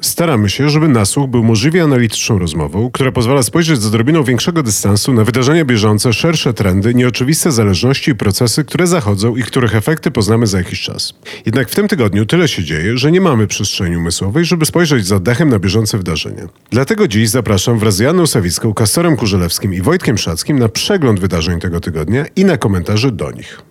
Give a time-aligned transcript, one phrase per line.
[0.00, 5.12] Staramy się, żeby nasłuch był możliwie analityczną rozmową, która pozwala spojrzeć z odrobiną większego dystansu
[5.12, 10.46] na wydarzenia bieżące, szersze trendy, nieoczywiste zależności i procesy, które zachodzą i których efekty poznamy
[10.46, 11.14] za jakiś czas.
[11.46, 15.12] Jednak w tym tygodniu tyle się dzieje, że nie mamy przestrzeni umysłowej, żeby spojrzeć z
[15.12, 16.48] oddechem na bieżące wydarzenia.
[16.70, 21.60] Dlatego dziś zapraszam wraz z Janą Sawicką, Kastorem Kurzelewskim i Wojtkiem Szackim na przegląd wydarzeń
[21.60, 23.62] tego tygodnia i na komentarze do nich.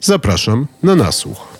[0.00, 1.51] Zapraszam na nasłuch.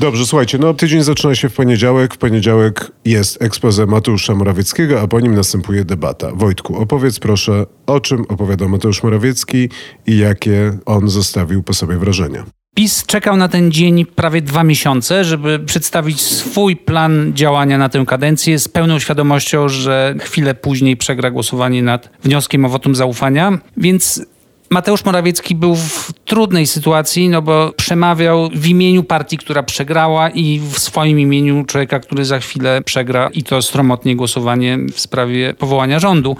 [0.00, 2.14] Dobrze, słuchajcie, no tydzień zaczyna się w poniedziałek.
[2.14, 6.30] W poniedziałek jest ekspoze Mateusza Morawieckiego, a po nim następuje debata.
[6.34, 9.68] Wojtku, opowiedz proszę, o czym opowiadał Mateusz Morawiecki
[10.06, 12.44] i jakie on zostawił po sobie wrażenia.
[12.74, 18.04] PiS czekał na ten dzień prawie dwa miesiące, żeby przedstawić swój plan działania na tę
[18.06, 23.58] kadencję z pełną świadomością, że chwilę później przegra głosowanie nad wnioskiem o wotum zaufania.
[23.76, 24.26] Więc
[24.72, 30.58] Mateusz Morawiecki był w trudnej sytuacji, no bo przemawiał w imieniu partii, która przegrała i
[30.58, 35.98] w swoim imieniu człowieka, który za chwilę przegra i to stromotnie głosowanie w sprawie powołania
[35.98, 36.36] rządu.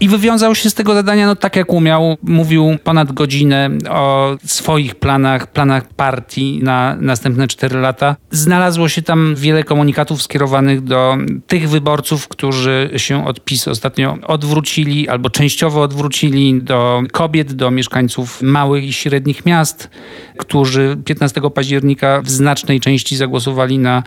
[0.00, 2.16] I wywiązał się z tego zadania no, tak jak umiał.
[2.22, 8.16] Mówił ponad godzinę o swoich planach, planach partii na następne cztery lata.
[8.30, 15.08] Znalazło się tam wiele komunikatów skierowanych do tych wyborców, którzy się od PiS ostatnio odwrócili
[15.08, 19.90] albo częściowo odwrócili, do kobiet, do mieszkańców małych i średnich miast,
[20.38, 24.02] którzy 15 października w znacznej części zagłosowali na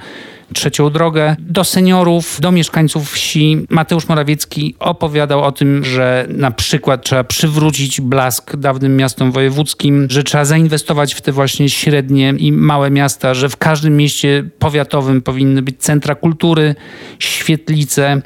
[0.54, 1.36] trzecią drogę.
[1.40, 8.02] Do seniorów, do mieszkańców wsi Mateusz Morawiecki opowiadał o tym, że na przykład trzeba przywrócić
[8.02, 13.50] blask dawnym miastom wojewódzkim, że trzeba zainwestować w te właśnie średnie i małe miasta, że
[13.50, 16.76] w każdym mieście powiatowym powinny być centra kultury,
[17.20, 18.22] świetlice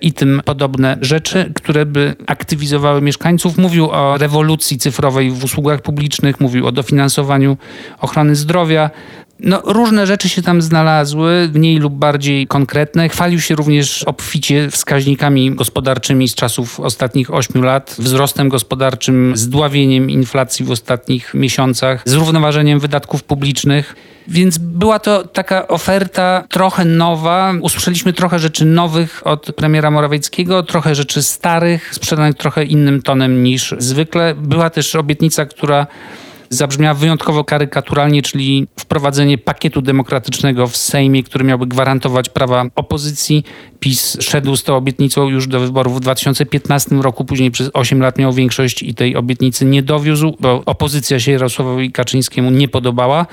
[0.00, 3.58] i tym podobne rzeczy, które by aktywizowały mieszkańców.
[3.58, 7.56] Mówił o rewolucji cyfrowej w usługach publicznych, mówił o dofinansowaniu
[8.00, 8.90] ochrony zdrowia.
[9.40, 13.08] No, różne rzeczy się tam znalazły, mniej lub bardziej konkretne.
[13.08, 20.64] Chwalił się również obficie wskaźnikami gospodarczymi z czasów ostatnich ośmiu lat, wzrostem gospodarczym, zdławieniem inflacji
[20.64, 23.94] w ostatnich miesiącach, zrównoważeniem wydatków publicznych.
[24.28, 27.54] Więc była to taka oferta trochę nowa.
[27.60, 33.74] Usłyszeliśmy trochę rzeczy nowych od premiera Morawieckiego, trochę rzeczy starych, sprzedanych trochę innym tonem niż
[33.78, 34.34] zwykle.
[34.34, 35.86] Była też obietnica, która
[36.50, 43.44] zabrzmiała wyjątkowo karykaturalnie, czyli wprowadzenie pakietu demokratycznego w Sejmie, który miałby gwarantować prawa opozycji.
[43.80, 48.18] PiS szedł z tą obietnicą już do wyborów w 2015 roku, później przez 8 lat
[48.18, 53.26] miał większość i tej obietnicy nie dowiózł, bo opozycja się Jarosławowi Kaczyńskiemu nie podobała.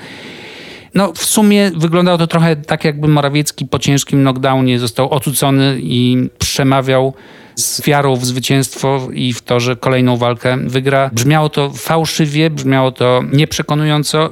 [0.94, 6.28] No, w sumie wyglądało to trochę tak, jakby Morawiecki po ciężkim knockdownie został ocucony i
[6.38, 7.14] przemawiał
[7.56, 11.10] z wiarą w zwycięstwo i w to, że kolejną walkę wygra.
[11.12, 14.30] Brzmiało to fałszywie, brzmiało to nieprzekonująco.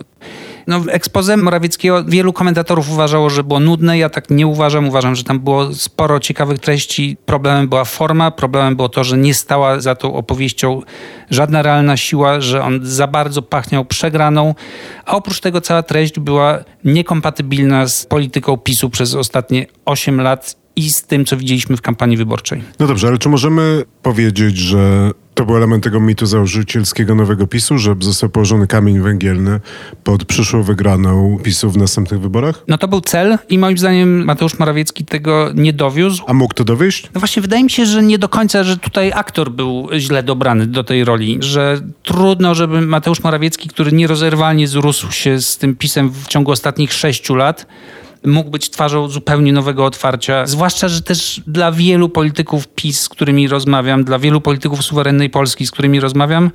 [0.66, 3.98] No, expose Morawieckiego wielu komentatorów uważało, że było nudne.
[3.98, 4.88] Ja tak nie uważam.
[4.88, 7.16] Uważam, że tam było sporo ciekawych treści.
[7.26, 10.82] Problemem była forma, problemem było to, że nie stała za tą opowieścią
[11.30, 14.54] żadna realna siła, że on za bardzo pachniał przegraną.
[15.06, 20.90] A oprócz tego cała treść była niekompatybilna z polityką PiSu przez ostatnie 8 lat i
[20.90, 22.62] z tym, co widzieliśmy w kampanii wyborczej.
[22.78, 27.78] No dobrze, ale czy możemy powiedzieć, że to był element tego mitu założycielskiego nowego PiSu,
[27.78, 29.60] że został położony kamień węgielny
[30.04, 32.64] pod przyszłą wygraną PiSu w następnych wyborach?
[32.68, 36.24] No to był cel i moim zdaniem Mateusz Morawiecki tego nie dowiózł.
[36.26, 37.10] A mógł to dowieść?
[37.14, 40.66] No właśnie wydaje mi się, że nie do końca, że tutaj aktor był źle dobrany
[40.66, 46.10] do tej roli, że trudno, żeby Mateusz Morawiecki, który nierozerwalnie zrósł się z tym PiSem
[46.10, 47.66] w ciągu ostatnich sześciu lat,
[48.24, 50.46] mógł być twarzą zupełnie nowego otwarcia.
[50.46, 55.66] Zwłaszcza, że też dla wielu polityków PiS, z którymi rozmawiam, dla wielu polityków suwerennej Polski,
[55.66, 56.50] z którymi rozmawiam,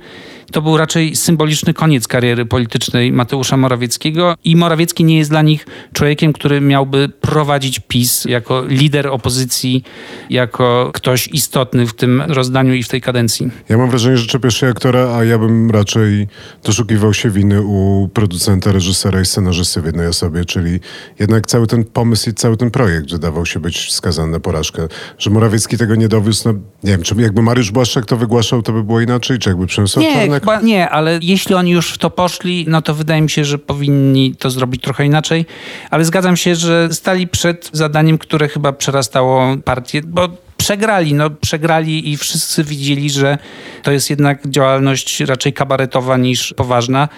[0.52, 5.66] to był raczej symboliczny koniec kariery politycznej Mateusza Morawieckiego i Morawiecki nie jest dla nich
[5.92, 9.84] człowiekiem, który miałby prowadzić PiS jako lider opozycji,
[10.30, 13.50] jako ktoś istotny w tym rozdaniu i w tej kadencji.
[13.68, 16.28] Ja mam wrażenie, że czepiasz się aktora, a ja bym raczej
[16.64, 20.80] doszukiwał się winy u producenta, reżysera i scenarzysty w jednej osobie, czyli
[21.18, 24.88] jednak cały ten pomysł i cały ten projekt wydawał się być skazany na porażkę.
[25.18, 26.54] Że Morawiecki tego nie dowiózł, no
[26.84, 30.04] nie wiem, czy jakby Mariusz Błaszczak to wygłaszał, to by było inaczej, czy jakby Przemysław
[30.04, 30.39] Czarnek?
[30.40, 33.58] Chyba nie, ale jeśli oni już w to poszli, no to wydaje mi się, że
[33.58, 35.46] powinni to zrobić trochę inaczej.
[35.90, 42.10] Ale zgadzam się, że stali przed zadaniem, które chyba przerastało partię, bo przegrali, no przegrali
[42.10, 43.38] i wszyscy widzieli, że
[43.82, 47.08] to jest jednak działalność raczej kabaretowa niż poważna.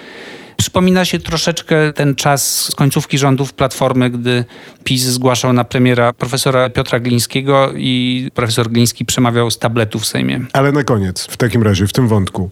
[0.56, 4.44] Przypomina się troszeczkę ten czas z końcówki rządów Platformy, gdy
[4.84, 10.40] PiS zgłaszał na premiera profesora Piotra Glińskiego i profesor Gliński przemawiał z tabletu w Sejmie.
[10.52, 12.50] Ale na koniec, w takim razie, w tym wątku,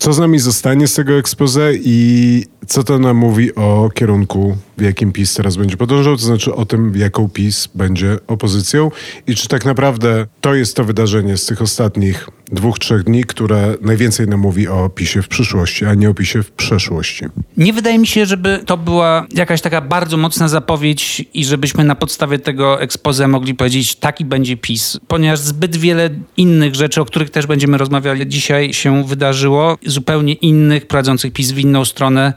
[0.00, 4.82] co z nami zostanie z tego expose i co to nam mówi o kierunku, w
[4.82, 8.90] jakim PiS teraz będzie podążał, to znaczy o tym, jaką PiS będzie opozycją
[9.26, 13.74] i czy tak naprawdę to jest to wydarzenie z tych ostatnich dwóch, trzech dni, które
[13.80, 17.24] najwięcej nam mówi o PiSie w przyszłości, a nie o PiSie w przeszłości.
[17.56, 21.94] Nie wydaje mi się, żeby to była jakaś taka bardzo mocna zapowiedź i żebyśmy na
[21.94, 27.30] podstawie tego expose mogli powiedzieć, taki będzie PiS, ponieważ zbyt wiele innych rzeczy, o których
[27.30, 32.32] też będziemy rozmawiali dzisiaj, się wydarzyło, zupełnie innych, prowadzących PiS w inną stronę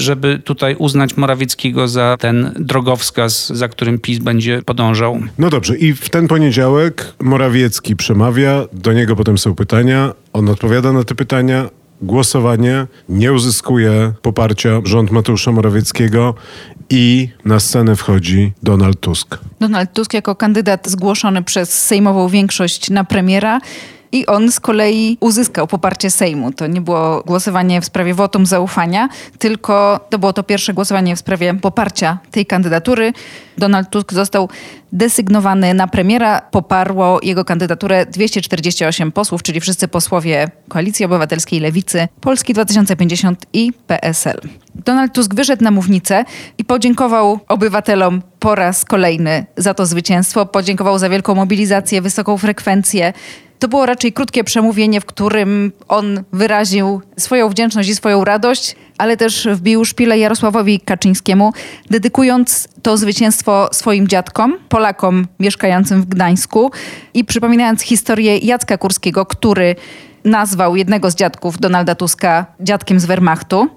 [0.00, 5.20] żeby tutaj uznać Morawieckiego za ten drogowskaz, za którym PiS będzie podążał.
[5.38, 10.92] No dobrze, i w ten poniedziałek Morawiecki przemawia, do niego potem są pytania, on odpowiada
[10.92, 11.68] na te pytania,
[12.02, 16.34] głosowanie, nie uzyskuje poparcia rząd Mateusza Morawieckiego
[16.90, 19.38] i na scenę wchodzi Donald Tusk.
[19.60, 23.60] Donald Tusk jako kandydat zgłoszony przez sejmową większość na premiera
[24.12, 26.52] i on z kolei uzyskał poparcie Sejmu.
[26.52, 29.08] To nie było głosowanie w sprawie wotum zaufania,
[29.38, 33.12] tylko to było to pierwsze głosowanie w sprawie poparcia tej kandydatury.
[33.58, 34.48] Donald Tusk został
[34.92, 36.40] desygnowany na premiera.
[36.40, 44.40] Poparło jego kandydaturę 248 posłów, czyli wszyscy posłowie Koalicji Obywatelskiej, Lewicy, Polski 2050 i PSL.
[44.74, 46.24] Donald Tusk wyszedł na mównicę
[46.58, 50.46] i podziękował obywatelom po raz kolejny za to zwycięstwo.
[50.46, 53.12] Podziękował za wielką mobilizację, wysoką frekwencję.
[53.60, 59.16] To było raczej krótkie przemówienie, w którym on wyraził swoją wdzięczność i swoją radość, ale
[59.16, 61.52] też wbił szpilę Jarosławowi Kaczyńskiemu,
[61.90, 66.70] dedykując to zwycięstwo swoim dziadkom, Polakom mieszkającym w Gdańsku
[67.14, 69.76] i przypominając historię Jacka Kurskiego, który
[70.24, 73.68] nazwał jednego z dziadków Donalda Tuska dziadkiem z Wehrmachtu.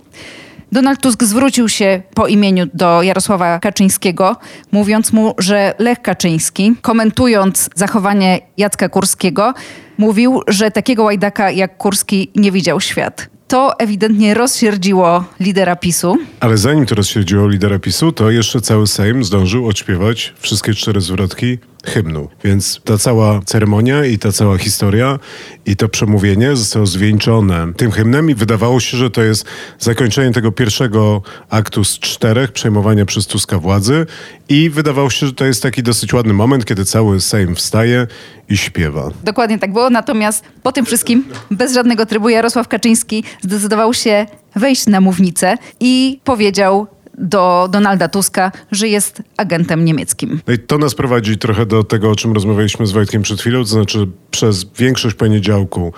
[0.74, 4.36] Donald Tusk zwrócił się po imieniu do Jarosława Kaczyńskiego,
[4.72, 9.54] mówiąc mu, że Lech Kaczyński, komentując zachowanie Jacka Kurskiego,
[9.98, 13.30] mówił, że takiego łajdaka jak Kurski nie widział świat.
[13.48, 16.18] To ewidentnie rozsierdziło lidera PiSu.
[16.40, 21.58] Ale zanim to rozsierdziło lidera PiSu, to jeszcze cały Sejm zdążył odśpiewać wszystkie cztery zwrotki
[21.86, 22.30] hymnu.
[22.44, 25.20] Więc ta cała ceremonia i ta cała historia
[25.66, 29.46] i to przemówienie zostało zwieńczone tym hymnem i wydawało się, że to jest
[29.80, 34.06] zakończenie tego pierwszego aktu z czterech przejmowania przez Tuska władzy
[34.50, 38.08] i wydawało się, że to jest taki dosyć ładny moment, kiedy cały Sejm wstaje
[38.50, 39.10] i śpiewa.
[39.24, 44.26] Dokładnie tak było, natomiast po tym wszystkim, bez żadnego trybu, Jarosław Kaczyński zdecydował się
[44.56, 46.88] wejść na mównicę i powiedział
[47.18, 50.42] do Donalda Tuska, że jest agentem niemieckim.
[50.48, 53.60] No i to nas prowadzi trochę do tego, o czym rozmawialiśmy z Wojtkiem przed chwilą,
[53.60, 55.94] to znaczy przez większość poniedziałku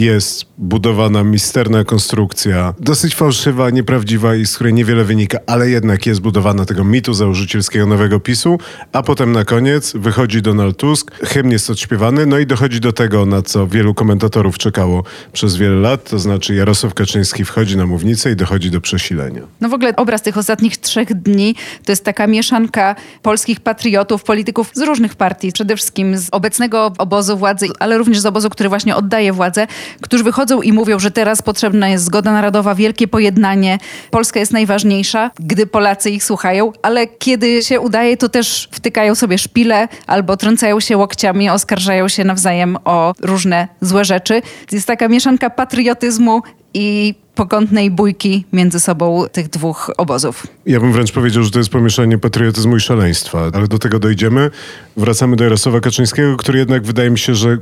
[0.00, 6.20] jest budowana misterna konstrukcja, dosyć fałszywa, nieprawdziwa i z której niewiele wynika, ale jednak jest
[6.20, 8.58] budowana tego mitu założycielskiego nowego PiSu,
[8.92, 13.26] a potem na koniec wychodzi Donald Tusk, hymn jest odśpiewany, no i dochodzi do tego,
[13.26, 18.32] na co wielu komentatorów czekało przez wiele lat, to znaczy Jarosław Kaczyński wchodzi na mównicę
[18.32, 19.42] i dochodzi do przesilenia.
[19.60, 21.54] No w ogóle obraz tych ostatnich trzech dni
[21.84, 27.36] to jest taka mieszanka polskich patriotów, polityków z różnych partii, przede wszystkim z obecnego obozu
[27.36, 29.66] władzy, ale również z obozu, który właśnie oddaje władzę,
[30.00, 33.78] którzy wychodzą i mówią, że teraz potrzebna jest zgoda narodowa, wielkie pojednanie,
[34.10, 39.38] Polska jest najważniejsza, gdy Polacy ich słuchają, ale kiedy się udaje, to też wtykają sobie
[39.38, 44.42] szpile albo trącają się łokciami, oskarżają się nawzajem o różne złe rzeczy.
[44.72, 46.42] Jest taka mieszanka patriotyzmu
[46.74, 50.46] i pokątnej bójki między sobą tych dwóch obozów.
[50.66, 54.50] Ja bym wręcz powiedział, że to jest pomieszanie patriotyzmu i szaleństwa, ale do tego dojdziemy.
[54.96, 57.58] Wracamy do Jarosława Kaczyńskiego, który jednak wydaje mi się, że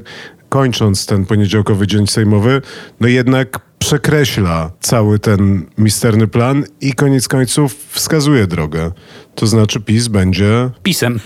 [0.48, 2.62] kończąc ten poniedziałkowy dzień sejmowy,
[3.00, 8.92] no jednak przekreśla cały ten misterny plan i koniec końców wskazuje drogę.
[9.34, 10.70] To znaczy PiS będzie...
[10.82, 11.20] PiSem.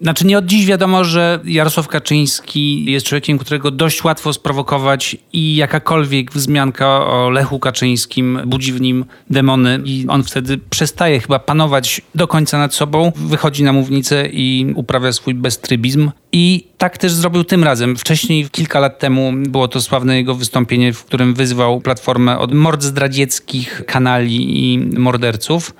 [0.00, 5.56] Znaczy nie od dziś wiadomo, że Jarosław Kaczyński jest człowiekiem, którego dość łatwo sprowokować i
[5.56, 12.00] jakakolwiek wzmianka o Lechu Kaczyńskim budzi w nim demony i on wtedy przestaje chyba panować
[12.14, 16.10] do końca nad sobą, wychodzi na mównicę i uprawia swój beztrybizm.
[16.32, 17.96] I tak też zrobił tym razem.
[17.96, 22.82] Wcześniej, kilka lat temu, było to sławne jego wystąpienie, w którym wyzwał Platformę od mord
[22.82, 25.74] zdradzieckich, kanali i morderców.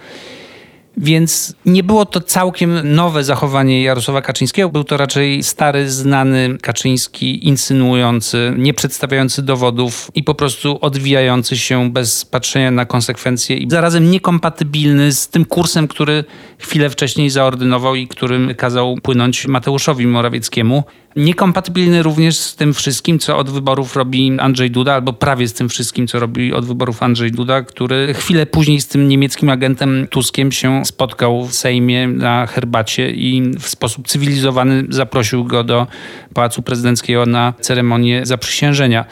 [0.97, 4.69] Więc nie było to całkiem nowe zachowanie Jarosława Kaczyńskiego.
[4.69, 11.91] Był to raczej stary, znany Kaczyński, insynuujący, nie przedstawiający dowodów i po prostu odwijający się
[11.91, 16.25] bez patrzenia na konsekwencje i zarazem niekompatybilny z tym kursem, który
[16.59, 20.85] chwilę wcześniej zaordynował i którym kazał płynąć Mateuszowi Morawieckiemu.
[21.17, 25.69] Niekompatybilny również z tym wszystkim, co od wyborów robi Andrzej Duda, albo prawie z tym
[25.69, 30.53] wszystkim, co robi od wyborów Andrzej Duda, który chwilę później z tym niemieckim agentem Tuskiem
[30.53, 35.87] się spotkał w Sejmie na herbacie i w sposób cywilizowany zaprosił go do
[36.35, 39.05] Pałacu Prezydenckiego na ceremonię zaprzysiężenia.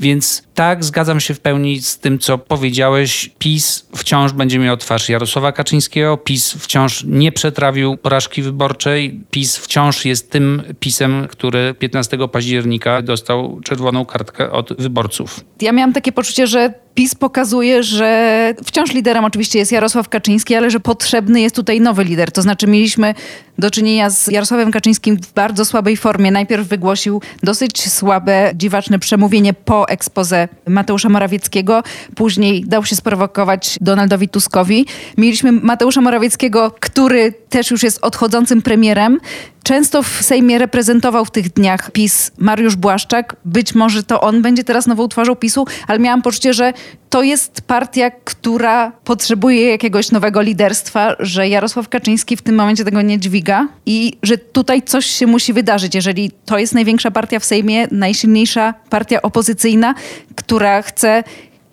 [0.00, 3.30] Więc tak, zgadzam się w pełni z tym, co powiedziałeś.
[3.38, 6.16] PiS wciąż będzie miał twarz Jarosława Kaczyńskiego.
[6.16, 9.20] PiS wciąż nie przetrawił porażki wyborczej.
[9.30, 15.40] PiS wciąż jest tym PiSem, który 15 października dostał czerwoną kartkę od wyborców.
[15.60, 20.70] Ja miałam takie poczucie, że PiS pokazuje, że wciąż liderem oczywiście jest Jarosław Kaczyński, ale
[20.70, 22.32] że potrzebny jest tutaj nowy lider.
[22.32, 23.14] To znaczy mieliśmy
[23.58, 26.30] do czynienia z Jarosławem Kaczyńskim w bardzo słabej formie.
[26.30, 31.82] Najpierw wygłosił dosyć słabe, dziwaczne przemówienie po ekspoze Mateusza Morawieckiego.
[32.14, 34.86] Później dał się sprowokować Donaldowi Tuskowi.
[35.16, 39.18] Mieliśmy Mateusza Morawieckiego, który też już jest odchodzącym premierem.
[39.66, 43.36] Często w Sejmie reprezentował w tych dniach PiS Mariusz Błaszczak.
[43.44, 46.72] Być może to on będzie teraz nową twarzą PiSu, ale miałam poczucie, że
[47.10, 53.02] to jest partia, która potrzebuje jakiegoś nowego liderstwa, że Jarosław Kaczyński w tym momencie tego
[53.02, 55.94] nie dźwiga i że tutaj coś się musi wydarzyć.
[55.94, 59.94] Jeżeli to jest największa partia w Sejmie, najsilniejsza partia opozycyjna,
[60.36, 61.24] która chce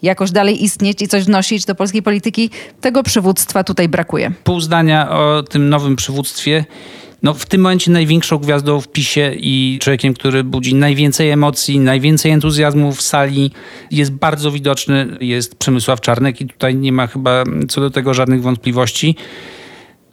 [0.01, 2.50] jakoś dalej istnieć i coś wnosić do polskiej polityki,
[2.81, 4.31] tego przywództwa tutaj brakuje.
[4.43, 6.65] Pół zdania o tym nowym przywództwie.
[7.23, 12.31] No, w tym momencie największą gwiazdą w PiSie i człowiekiem, który budzi najwięcej emocji, najwięcej
[12.31, 13.51] entuzjazmu w sali,
[13.91, 18.41] jest bardzo widoczny, jest Przemysław Czarnek i tutaj nie ma chyba co do tego żadnych
[18.41, 19.15] wątpliwości.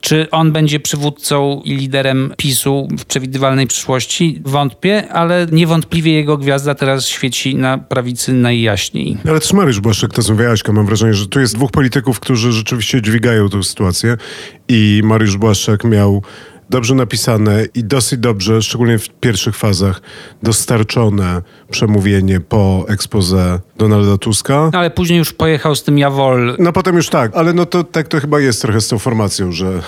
[0.00, 4.40] Czy on będzie przywódcą i liderem PiSu w przewidywalnej przyszłości?
[4.44, 9.16] Wątpię, ale niewątpliwie jego gwiazda teraz świeci na prawicy najjaśniej.
[9.28, 13.02] Ale też Mariusz Błaszczak, to rozmawiałeś, mam wrażenie, że tu jest dwóch polityków, którzy rzeczywiście
[13.02, 14.16] dźwigają tę sytuację
[14.68, 16.22] i Mariusz Błaszczak miał
[16.70, 20.00] dobrze napisane i dosyć dobrze, szczególnie w pierwszych fazach,
[20.42, 24.70] dostarczone przemówienie po expose Donalda Tuska.
[24.72, 26.56] No, ale później już pojechał z tym Jawol.
[26.58, 29.52] No potem już tak, ale no to tak to chyba jest trochę z tą formacją,
[29.52, 29.82] że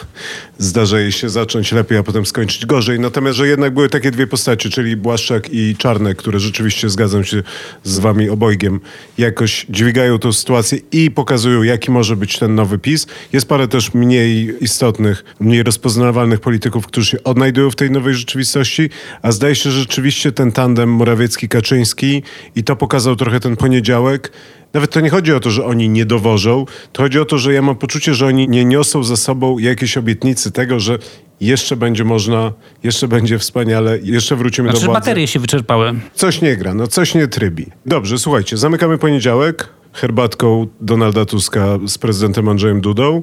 [0.58, 3.00] zdarza jej się zacząć lepiej, a potem skończyć gorzej.
[3.00, 7.42] Natomiast, że jednak były takie dwie postacie, czyli Błaszczak i Czarnek, które rzeczywiście, zgadzam się
[7.82, 8.80] z wami obojgiem,
[9.18, 13.06] jakoś dźwigają tę sytuację i pokazują, jaki może być ten nowy PiS.
[13.32, 18.90] Jest parę też mniej istotnych, mniej rozpoznawalnych polityków, którzy się odnajdują w tej nowej rzeczywistości,
[19.22, 22.22] a zdaje się, że rzeczywiście ten tandem Morawiecki-Kaczyński
[22.56, 24.32] i to pokazał trochę ten poniedziałek,
[24.74, 27.52] nawet to nie chodzi o to, że oni nie dowożą, to chodzi o to, że
[27.52, 30.98] ja mam poczucie, że oni nie niosą za sobą jakiejś obietnicy tego, że
[31.40, 32.52] jeszcze będzie można,
[32.82, 35.00] jeszcze będzie wspaniale, jeszcze wrócimy znaczy, do władzy.
[35.00, 35.94] baterie się wyczerpały.
[36.14, 37.66] Coś nie gra, no coś nie trybi.
[37.86, 43.22] Dobrze, słuchajcie, zamykamy poniedziałek herbatką Donalda Tuska z prezydentem Andrzejem Dudą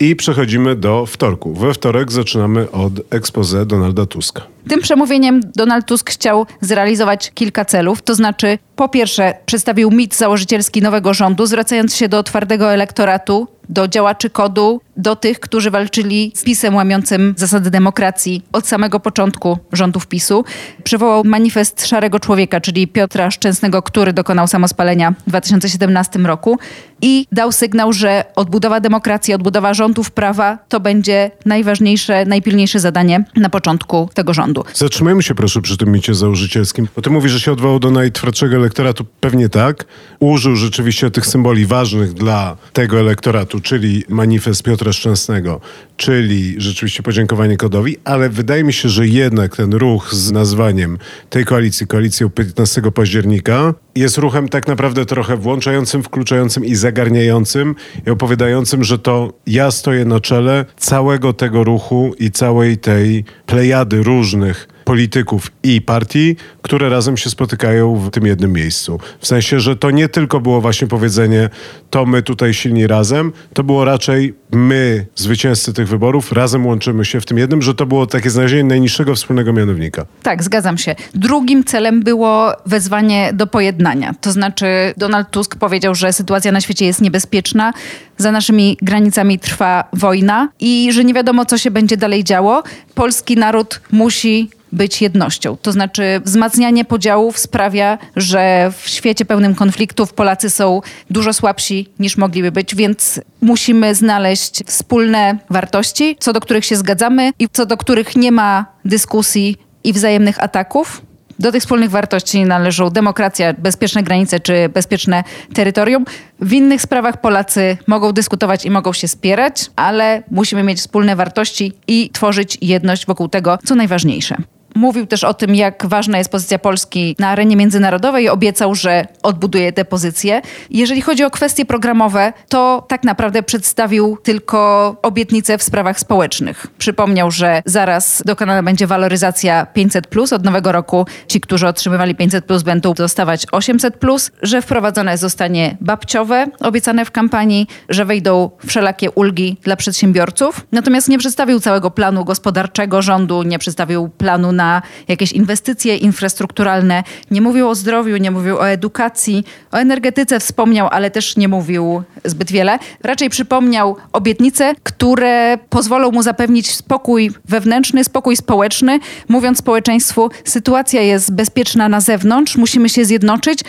[0.00, 1.54] i przechodzimy do wtorku.
[1.54, 4.42] We wtorek zaczynamy od expose Donalda Tuska.
[4.68, 10.82] Tym przemówieniem Donald Tusk chciał zrealizować kilka celów, to znaczy po pierwsze przedstawił mit założycielski
[10.82, 16.44] nowego rządu, zwracając się do twardego elektoratu, do działaczy kodu, do tych, którzy walczyli z
[16.44, 20.44] pisem łamiącym zasady demokracji od samego początku rządów PiSu.
[20.84, 26.58] Przywołał manifest Szarego Człowieka, czyli Piotra Szczęsnego, który dokonał samospalenia w 2017 roku
[27.02, 33.48] i dał sygnał, że odbudowa demokracji, odbudowa rządów prawa to będzie najważniejsze, najpilniejsze zadanie na
[33.48, 34.47] początku tego rządu.
[34.74, 38.56] Zatrzymajmy się proszę przy tym micie założycielskim, bo ty mówisz, że się odwołał do najtwardszego
[38.56, 39.04] elektoratu.
[39.20, 39.84] Pewnie tak.
[40.20, 45.60] Użył rzeczywiście tych symboli ważnych dla tego elektoratu, czyli manifest Piotra Szczęsnego,
[45.96, 50.98] czyli rzeczywiście podziękowanie kodowi, ale wydaje mi się, że jednak ten ruch z nazwaniem
[51.30, 57.74] tej koalicji, koalicją 15 października, jest ruchem tak naprawdę trochę włączającym, wkluczającym i zagarniającym
[58.06, 64.02] i opowiadającym, że to ja stoję na czele całego tego ruchu i całej tej plejady
[64.02, 69.00] różnych нужных polityków i partii, które razem się spotykają w tym jednym miejscu.
[69.20, 71.50] W sensie, że to nie tylko było właśnie powiedzenie,
[71.90, 77.20] to my tutaj silni razem, to było raczej my, zwycięzcy tych wyborów, razem łączymy się
[77.20, 80.06] w tym jednym, że to było takie znalezienie najniższego wspólnego mianownika.
[80.22, 80.94] Tak, zgadzam się.
[81.14, 84.14] Drugim celem było wezwanie do pojednania.
[84.20, 84.66] To znaczy
[84.96, 87.72] Donald Tusk powiedział, że sytuacja na świecie jest niebezpieczna,
[88.18, 92.62] za naszymi granicami trwa wojna i że nie wiadomo, co się będzie dalej działo.
[92.94, 95.56] Polski naród musi być jednością.
[95.62, 102.16] To znaczy wzmacnianie podziałów sprawia, że w świecie pełnym konfliktów Polacy są dużo słabsi niż
[102.16, 107.76] mogliby być, więc musimy znaleźć wspólne wartości, co do których się zgadzamy i co do
[107.76, 111.02] których nie ma dyskusji i wzajemnych ataków.
[111.38, 116.04] Do tych wspólnych wartości należą demokracja, bezpieczne granice czy bezpieczne terytorium.
[116.40, 121.72] W innych sprawach Polacy mogą dyskutować i mogą się spierać, ale musimy mieć wspólne wartości
[121.86, 124.36] i tworzyć jedność wokół tego, co najważniejsze.
[124.74, 129.72] Mówił też o tym, jak ważna jest pozycja Polski na arenie międzynarodowej obiecał, że odbuduje
[129.72, 130.42] tę pozycję.
[130.70, 136.66] Jeżeli chodzi o kwestie programowe, to tak naprawdę przedstawił tylko obietnice w sprawach społecznych.
[136.78, 142.94] Przypomniał, że zaraz dokonana będzie waloryzacja 500, od nowego roku ci, którzy otrzymywali 500, będą
[142.94, 144.00] dostawać 800,
[144.42, 150.66] że wprowadzone zostanie babciowe, obiecane w kampanii, że wejdą wszelakie ulgi dla przedsiębiorców.
[150.72, 157.02] Natomiast nie przedstawił całego planu gospodarczego rządu, nie przedstawił planu na jakieś inwestycje infrastrukturalne.
[157.30, 162.02] Nie mówił o zdrowiu, nie mówił o edukacji, o energetyce wspomniał, ale też nie mówił
[162.24, 162.78] zbyt wiele.
[163.02, 168.98] Raczej przypomniał obietnice, które pozwolą mu zapewnić spokój wewnętrzny, spokój społeczny,
[169.28, 173.60] mówiąc społeczeństwu, sytuacja jest bezpieczna na zewnątrz, musimy się zjednoczyć,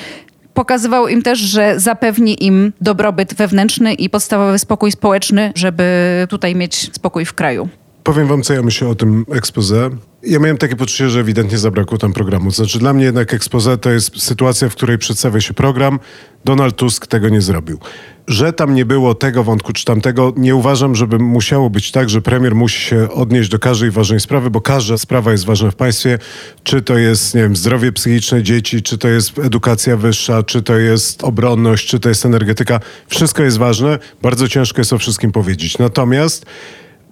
[0.53, 5.83] pokazywał im też, że zapewni im dobrobyt wewnętrzny i podstawowy spokój społeczny, żeby
[6.29, 7.69] tutaj mieć spokój w kraju.
[8.03, 9.89] Powiem wam, co ja myślę o tym expose.
[10.23, 12.51] Ja miałem takie poczucie, że ewidentnie zabrakło tam programu.
[12.51, 15.99] Znaczy dla mnie jednak expose to jest sytuacja, w której przedstawia się program.
[16.45, 17.79] Donald Tusk tego nie zrobił.
[18.27, 22.21] Że tam nie było tego wątku czy tamtego, nie uważam, żeby musiało być tak, że
[22.21, 26.19] premier musi się odnieść do każdej ważnej sprawy, bo każda sprawa jest ważna w państwie.
[26.63, 30.77] Czy to jest, nie wiem, zdrowie psychiczne dzieci, czy to jest edukacja wyższa, czy to
[30.77, 32.79] jest obronność, czy to jest energetyka.
[33.07, 33.99] Wszystko jest ważne.
[34.21, 35.77] Bardzo ciężko jest o wszystkim powiedzieć.
[35.77, 36.45] Natomiast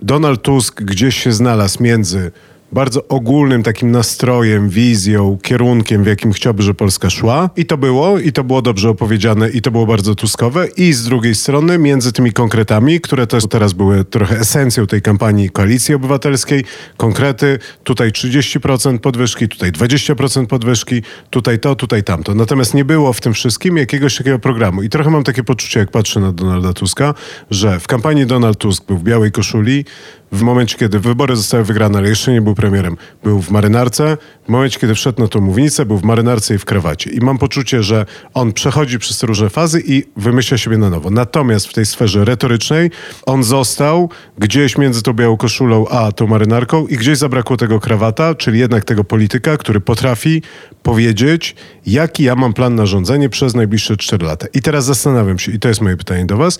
[0.02, 2.32] Donald Tusk gdzieś się znalazł między
[2.72, 7.50] bardzo ogólnym takim nastrojem, wizją, kierunkiem, w jakim chciałby, że Polska szła.
[7.56, 10.68] I to było, i to było dobrze opowiedziane, i to było bardzo tuskowe.
[10.78, 15.50] I z drugiej strony, między tymi konkretami, które też teraz były trochę esencją tej kampanii
[15.50, 16.64] Koalicji Obywatelskiej,
[16.98, 22.36] konkrety, tutaj 30% podwyżki, tutaj 20% podwyżki, tutaj to, tutaj tamto.
[22.36, 24.84] Natomiast nie było w tym wszystkim jakiegoś takiego programu.
[24.84, 27.14] I trochę mam takie poczucie, jak patrzę na Donalda Tuska,
[27.52, 29.86] że w kampanii Donald Tusk był w białej koszuli,
[30.32, 34.18] w momencie, kiedy wybory zostały wygrane, ale jeszcze nie był premierem, był w marynarce.
[34.46, 37.10] W momencie, kiedy wszedł na tą mównicę, był w marynarce i w krawacie.
[37.10, 41.10] I mam poczucie, że on przechodzi przez te różne fazy i wymyśla siebie na nowo.
[41.10, 42.92] Natomiast w tej sferze retorycznej
[43.26, 48.36] on został gdzieś między tą białą koszulą a tą marynarką i gdzieś zabrakło tego krawata,
[48.36, 50.42] czyli jednak tego polityka, który potrafi
[50.84, 54.48] powiedzieć, jaki ja mam plan na rządzenie przez najbliższe 4 lata.
[54.54, 56.60] I teraz zastanawiam się, i to jest moje pytanie do was,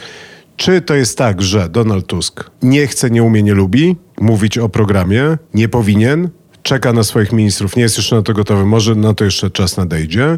[0.58, 4.70] czy to jest tak, że Donald Tusk nie chce, nie umie, nie lubi mówić o
[4.70, 6.30] programie, nie powinien,
[6.64, 9.78] czeka na swoich ministrów, nie jest jeszcze na to gotowy, może na to jeszcze czas
[9.78, 10.38] nadejdzie?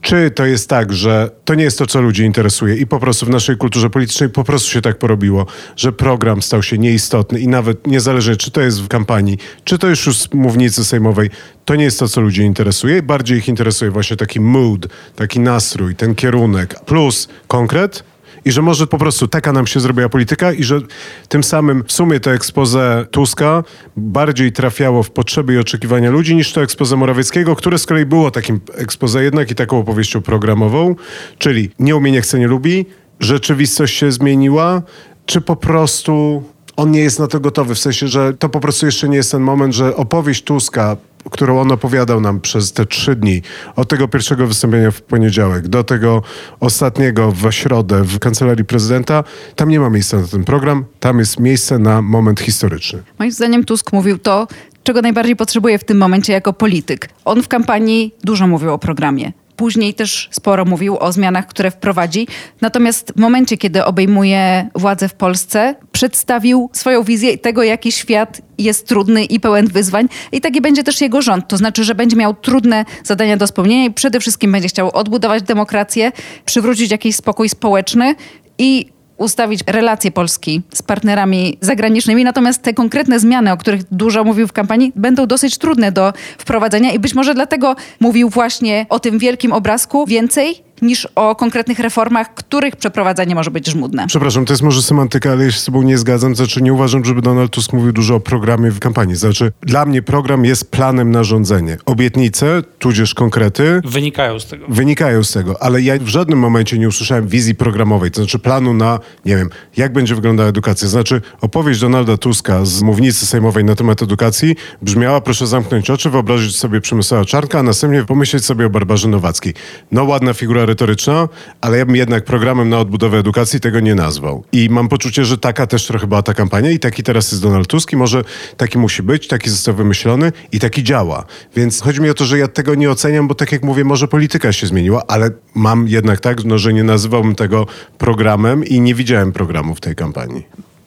[0.00, 3.26] Czy to jest tak, że to nie jest to, co ludzi interesuje i po prostu
[3.26, 7.48] w naszej kulturze politycznej po prostu się tak porobiło, że program stał się nieistotny i
[7.48, 11.30] nawet niezależnie, czy to jest w kampanii, czy to już z mównicy sejmowej,
[11.64, 13.02] to nie jest to, co ludzi interesuje.
[13.02, 14.86] Bardziej ich interesuje właśnie taki mood,
[15.16, 18.04] taki nastrój, ten kierunek, plus konkret,
[18.48, 20.80] i że może po prostu taka nam się zrobiła polityka i że
[21.28, 23.64] tym samym w sumie to expose Tuska
[23.96, 28.30] bardziej trafiało w potrzeby i oczekiwania ludzi niż to expose Morawieckiego, które z kolei było
[28.30, 30.96] takim expose jednak i taką opowieścią programową,
[31.38, 32.86] czyli nie umie, nie chce, nie lubi,
[33.20, 34.82] rzeczywistość się zmieniła,
[35.26, 36.42] czy po prostu
[36.76, 39.32] on nie jest na to gotowy, w sensie, że to po prostu jeszcze nie jest
[39.32, 40.96] ten moment, że opowieść Tuska
[41.30, 43.42] którą on opowiadał nam przez te trzy dni,
[43.76, 46.22] od tego pierwszego wystąpienia w poniedziałek do tego
[46.60, 49.24] ostatniego w środę w kancelarii prezydenta,
[49.56, 53.02] tam nie ma miejsca na ten program, tam jest miejsce na moment historyczny.
[53.18, 54.46] Moim zdaniem Tusk mówił to,
[54.82, 57.08] czego najbardziej potrzebuje w tym momencie jako polityk.
[57.24, 59.32] On w kampanii dużo mówił o programie.
[59.58, 62.26] Później też sporo mówił o zmianach, które wprowadzi.
[62.60, 68.88] Natomiast w momencie, kiedy obejmuje władzę w Polsce, przedstawił swoją wizję tego, jaki świat jest
[68.88, 70.08] trudny i pełen wyzwań.
[70.32, 71.48] I taki będzie też jego rząd.
[71.48, 75.42] To znaczy, że będzie miał trudne zadania do spełnienia i przede wszystkim będzie chciał odbudować
[75.42, 76.12] demokrację,
[76.44, 78.14] przywrócić jakiś spokój społeczny
[78.58, 84.48] i ustawić relacje Polski z partnerami zagranicznymi, natomiast te konkretne zmiany, o których dużo mówił
[84.48, 89.18] w kampanii, będą dosyć trudne do wprowadzenia i być może dlatego mówił właśnie o tym
[89.18, 90.06] wielkim obrazku.
[90.06, 94.06] Więcej niż o konkretnych reformach, których przeprowadzanie może być żmudne.
[94.06, 96.34] Przepraszam, to jest może semantyka, ale ja się z tobą nie zgadzam.
[96.34, 99.16] Znaczy nie uważam, żeby Donald Tusk mówił dużo o programie w kampanii.
[99.16, 101.76] Znaczy dla mnie program jest planem na rządzenie.
[101.86, 104.66] Obietnice, tudzież konkrety Wynikają z tego.
[104.68, 108.74] wynikają z tego, ale ja w żadnym momencie nie usłyszałem wizji programowej, to znaczy planu
[108.74, 110.88] na, nie wiem, jak będzie wyglądała edukacja.
[110.88, 116.56] Znaczy opowieść Donalda Tuska z mównicy sejmowej na temat edukacji brzmiała, proszę zamknąć oczy, wyobrazić
[116.56, 119.54] sobie Przemysława Czarnka, a następnie pomyśleć sobie o Barbarze Nowackiej.
[119.92, 121.28] No ładna figura retoryczna,
[121.60, 124.44] ale ja bym jednak programem na odbudowę edukacji tego nie nazwał.
[124.52, 127.68] I mam poczucie, że taka też trochę była ta kampania i taki teraz jest Donald
[127.68, 128.24] Tusk i może
[128.56, 131.24] taki musi być, taki został wymyślony i taki działa.
[131.56, 134.08] Więc chodzi mi o to, że ja tego nie oceniam, bo tak jak mówię, może
[134.08, 137.66] polityka się zmieniła, ale mam jednak tak, no, że nie nazywałbym tego
[137.98, 140.46] programem i nie widziałem programu w tej kampanii.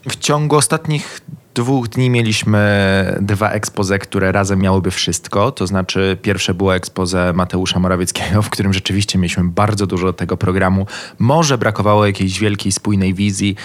[0.09, 1.21] W ciągu ostatnich
[1.55, 2.61] dwóch dni mieliśmy
[3.21, 5.51] dwa ekspoze, które razem miałyby wszystko.
[5.51, 10.85] To znaczy, pierwsze było ekspoze Mateusza Morawieckiego, w którym rzeczywiście mieliśmy bardzo dużo tego programu.
[11.19, 13.55] Może brakowało jakiejś wielkiej, spójnej wizji.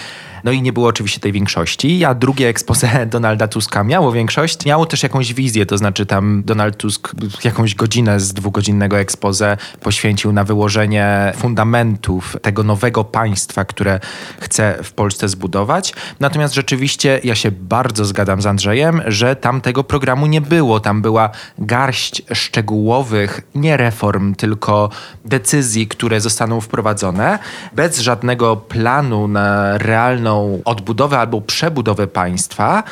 [0.43, 2.05] No i nie było oczywiście tej większości.
[2.05, 4.65] A drugie expose Donalda Tuska miało większość.
[4.65, 7.11] Miało też jakąś wizję, to znaczy tam Donald Tusk
[7.43, 13.99] jakąś godzinę z dwugodzinnego expose poświęcił na wyłożenie fundamentów tego nowego państwa, które
[14.39, 15.93] chce w Polsce zbudować.
[16.19, 20.79] Natomiast rzeczywiście ja się bardzo zgadzam z Andrzejem, że tam tego programu nie było.
[20.79, 24.89] Tam była garść szczegółowych, nie reform, tylko
[25.25, 27.39] decyzji, które zostaną wprowadzone,
[27.73, 32.83] bez żadnego planu na realną odbudowę albo przebudowę państwa.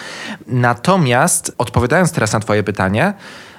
[0.48, 3.13] Natomiast odpowiadając teraz na Twoje pytanie,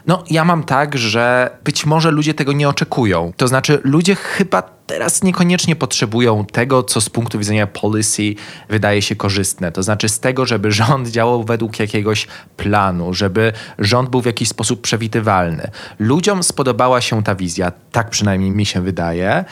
[0.06, 3.32] no, ja mam tak, że być może ludzie tego nie oczekują.
[3.36, 8.22] To znaczy, ludzie chyba teraz niekoniecznie potrzebują tego, co z punktu widzenia policy
[8.68, 9.72] wydaje się korzystne.
[9.72, 14.48] To znaczy z tego, żeby rząd działał według jakiegoś planu, żeby rząd był w jakiś
[14.48, 15.70] sposób przewidywalny.
[15.98, 19.44] Ludziom spodobała się ta wizja, tak przynajmniej mi się wydaje.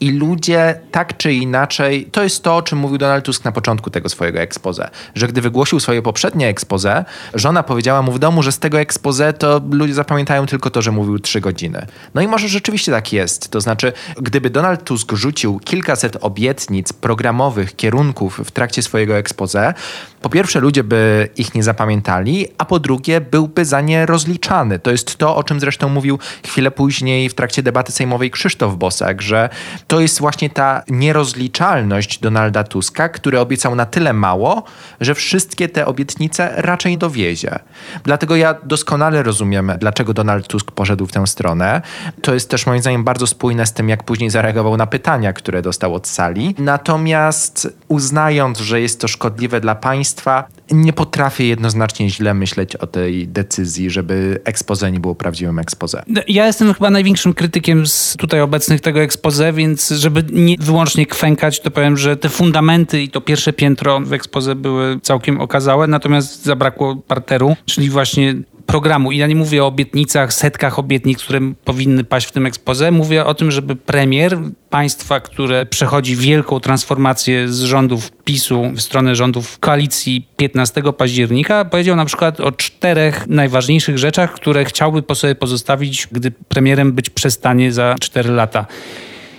[0.00, 3.90] I ludzie tak czy inaczej, to jest to, o czym mówił Donald Tusk na początku
[3.90, 8.52] tego swojego expose, że gdy wygłosił swoje poprzednie expose, żona powiedziała mu w domu, że
[8.52, 11.86] z tego expose to ludzie zapamiętają tylko to, że mówił trzy godziny.
[12.14, 13.48] No i może rzeczywiście tak jest.
[13.48, 19.74] To znaczy, gdyby Donald Tusk rzucił kilkaset obietnic programowych, kierunków w trakcie swojego expose,
[20.22, 24.78] po pierwsze ludzie by ich nie zapamiętali, a po drugie byłby za nie rozliczany.
[24.78, 29.22] To jest to, o czym zresztą mówił chwilę później w trakcie debaty sejmowej Krzysztof Bosak,
[29.22, 29.48] że
[29.88, 34.64] to jest właśnie ta nierozliczalność Donalda Tuska, który obiecał na tyle mało,
[35.00, 37.58] że wszystkie te obietnice raczej dowiezie.
[38.04, 41.82] Dlatego ja doskonale rozumiem, dlaczego Donald Tusk poszedł w tę stronę.
[42.22, 45.62] To jest też moim zdaniem bardzo spójne z tym, jak później zareagował na pytania, które
[45.62, 46.54] dostał od sali.
[46.58, 53.28] Natomiast uznając, że jest to szkodliwe dla państwa, nie potrafię jednoznacznie źle myśleć o tej
[53.28, 56.02] decyzji, żeby expose nie było prawdziwym expose.
[56.28, 61.60] Ja jestem chyba największym krytykiem z tutaj obecnych tego expose, więc żeby nie wyłącznie kwękać,
[61.60, 66.44] to powiem, że te fundamenty i to pierwsze piętro w expose były całkiem okazałe, natomiast
[66.44, 68.34] zabrakło parteru, czyli właśnie
[68.68, 69.12] programu.
[69.12, 72.90] I ja nie mówię o obietnicach, setkach obietnic, które powinny paść w tym ekspoze.
[72.90, 74.38] Mówię o tym, żeby premier
[74.70, 81.96] państwa, które przechodzi wielką transformację z rządów PiSu w stronę rządów koalicji 15 października, powiedział
[81.96, 87.72] na przykład o czterech najważniejszych rzeczach, które chciałby po sobie pozostawić, gdy premierem być przestanie
[87.72, 88.66] za 4 lata.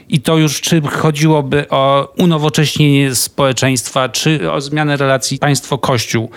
[0.09, 6.29] I to już czy chodziłoby o unowocześnienie społeczeństwa, czy o zmianę relacji państwo-kościół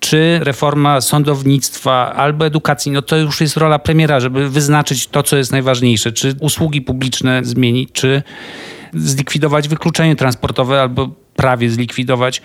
[0.00, 5.36] czy reforma sądownictwa albo edukacji, no to już jest rola premiera, żeby wyznaczyć to, co
[5.36, 6.12] jest najważniejsze.
[6.12, 8.22] Czy usługi publiczne zmienić, czy
[8.94, 12.42] zlikwidować wykluczenie transportowe albo prawie zlikwidować.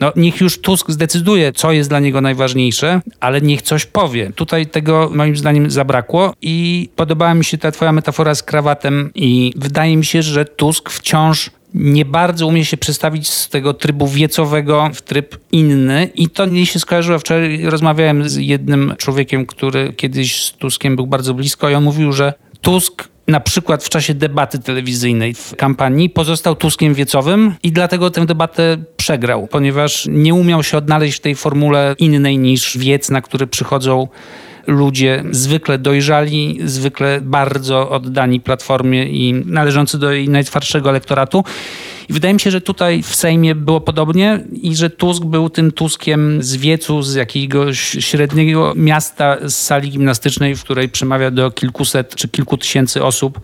[0.00, 4.32] No, niech już Tusk zdecyduje, co jest dla niego najważniejsze, ale niech coś powie.
[4.34, 9.52] Tutaj tego moim zdaniem zabrakło i podobała mi się ta twoja metafora z krawatem i
[9.56, 14.90] wydaje mi się, że Tusk wciąż nie bardzo umie się przestawić z tego trybu wiecowego
[14.94, 17.18] w tryb inny i to mi się skojarzyło.
[17.18, 22.12] Wczoraj rozmawiałem z jednym człowiekiem, który kiedyś z Tuskiem był bardzo blisko i on mówił,
[22.12, 28.10] że Tusk na przykład w czasie debaty telewizyjnej w kampanii pozostał Tuskiem wiecowym i dlatego
[28.10, 33.22] tę debatę przegrał, ponieważ nie umiał się odnaleźć w tej formule innej niż wiec, na
[33.22, 34.08] który przychodzą
[34.66, 41.44] ludzie zwykle dojrzali, zwykle bardzo oddani Platformie i należący do jej najtwardszego elektoratu.
[42.08, 45.72] I wydaje mi się, że tutaj w Sejmie było podobnie i że Tusk był tym
[45.72, 52.14] Tuskiem z wiecu, z jakiegoś średniego miasta, z sali gimnastycznej, w której przemawia do kilkuset
[52.14, 53.40] czy kilku tysięcy osób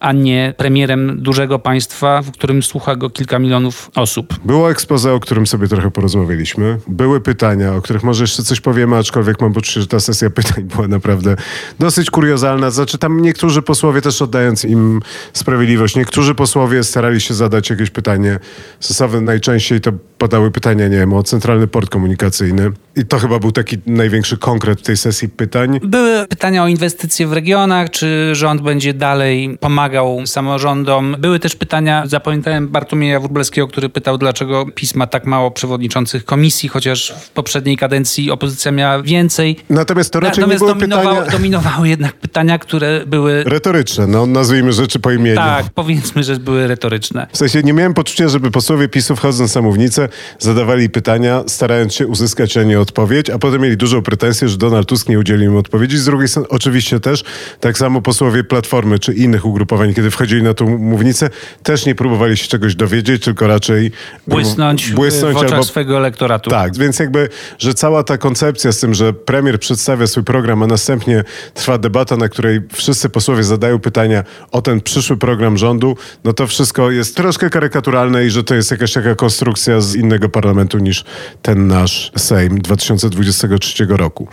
[0.00, 4.34] a nie premierem dużego państwa, w którym słucha go kilka milionów osób.
[4.44, 6.78] Było expose, o którym sobie trochę porozmawialiśmy.
[6.86, 10.64] Były pytania, o których może jeszcze coś powiemy, aczkolwiek mam poczucie, że ta sesja pytań
[10.64, 11.36] była naprawdę
[11.78, 12.70] dosyć kuriozalna.
[12.70, 15.00] Znaczy tam niektórzy posłowie też oddając im
[15.32, 18.38] sprawiedliwość, niektórzy posłowie starali się zadać jakieś pytanie
[18.80, 19.20] stosowne.
[19.20, 22.72] Najczęściej to padały pytania, nie wiem, o centralny port komunikacyjny.
[22.96, 25.80] I to chyba był taki największy konkret w tej sesji pytań.
[25.82, 31.16] Były pytania o inwestycje w regionach, czy rząd będzie dalej pomagał samorządom.
[31.18, 36.68] Były też pytania, zapamiętałem Bartłomieja Wróblewskiego, który pytał, dlaczego PiS ma tak mało przewodniczących komisji,
[36.68, 39.56] chociaż w poprzedniej kadencji opozycja miała więcej.
[39.70, 43.44] Natomiast to raczej Natomiast nie były dominowało, pytania dominowały jednak pytania, które były...
[43.44, 45.36] retoryczne, no nazwijmy rzeczy po imieniu.
[45.36, 47.26] Tak, powiedzmy, że były retoryczne.
[47.32, 50.07] W sensie nie miałem poczucia, żeby posłowie PiSu wchodząc na mównicę
[50.38, 54.88] zadawali pytania, starając się uzyskać na nie odpowiedź, a potem mieli dużą pretensję, że Donald
[54.88, 55.98] Tusk nie udzielił im odpowiedzi.
[55.98, 57.24] Z drugiej strony oczywiście też
[57.60, 61.30] tak samo posłowie Platformy czy innych ugrupowań, kiedy wchodzili na tą mównicę,
[61.62, 63.92] też nie próbowali się czegoś dowiedzieć, tylko raczej
[64.26, 66.50] Błysnąć, błysnąć w oczach albo swojego elektoratu.
[66.50, 70.66] tak, więc jakby, że cała ta koncepcja z tym, że premier przedstawia swój program, a
[70.66, 76.32] następnie trwa debata, na której wszyscy posłowie zadają pytania o ten przyszły program rządu, no
[76.32, 80.78] to wszystko jest troszkę karykaturalne i że to jest jakaś taka konstrukcja z innego parlamentu
[80.78, 81.04] niż
[81.42, 84.28] ten nasz Sejm 2023 roku.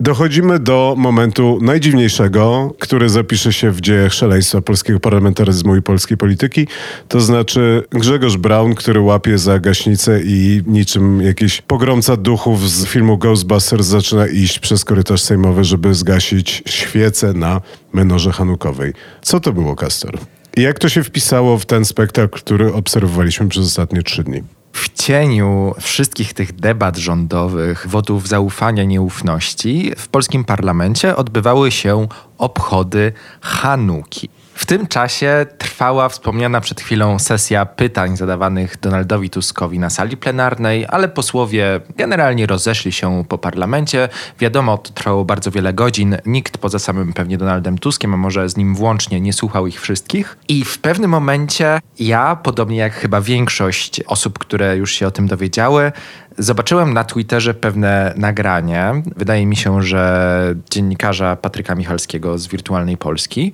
[0.00, 6.66] Dochodzimy do momentu najdziwniejszego, który zapisze się w dziejach szaleństwa polskiego parlamentaryzmu i polskiej polityki.
[7.08, 13.18] To znaczy Grzegorz Braun, który łapie za gaśnicę i niczym jakiś pogromca duchów z filmu
[13.18, 17.60] Ghostbusters zaczyna iść przez korytarz sejmowy, żeby zgasić świecę na
[17.92, 18.92] menorze hanukowej.
[19.22, 20.18] Co to było, Kastor?
[20.56, 24.42] Jak to się wpisało w ten spektakl, który obserwowaliśmy przez ostatnie trzy dni?
[24.74, 32.08] W cieniu wszystkich tych debat rządowych, wodów zaufania, nieufności, w polskim parlamencie odbywały się
[32.38, 34.28] obchody Hanuki.
[34.54, 40.86] W tym czasie trwała wspomniana przed chwilą sesja pytań zadawanych Donaldowi Tuskowi na sali plenarnej,
[40.88, 44.08] ale posłowie generalnie rozeszli się po parlamencie.
[44.38, 46.16] Wiadomo, to trwało bardzo wiele godzin.
[46.26, 50.36] Nikt poza samym pewnie Donaldem Tuskiem, a może z nim włącznie, nie słuchał ich wszystkich.
[50.48, 55.26] I w pewnym momencie ja, podobnie jak chyba większość osób, które już się o tym
[55.26, 55.92] dowiedziały,
[56.38, 59.02] Zobaczyłem na Twitterze pewne nagranie.
[59.16, 63.52] Wydaje mi się, że dziennikarza Patryka Michalskiego z Wirtualnej Polski,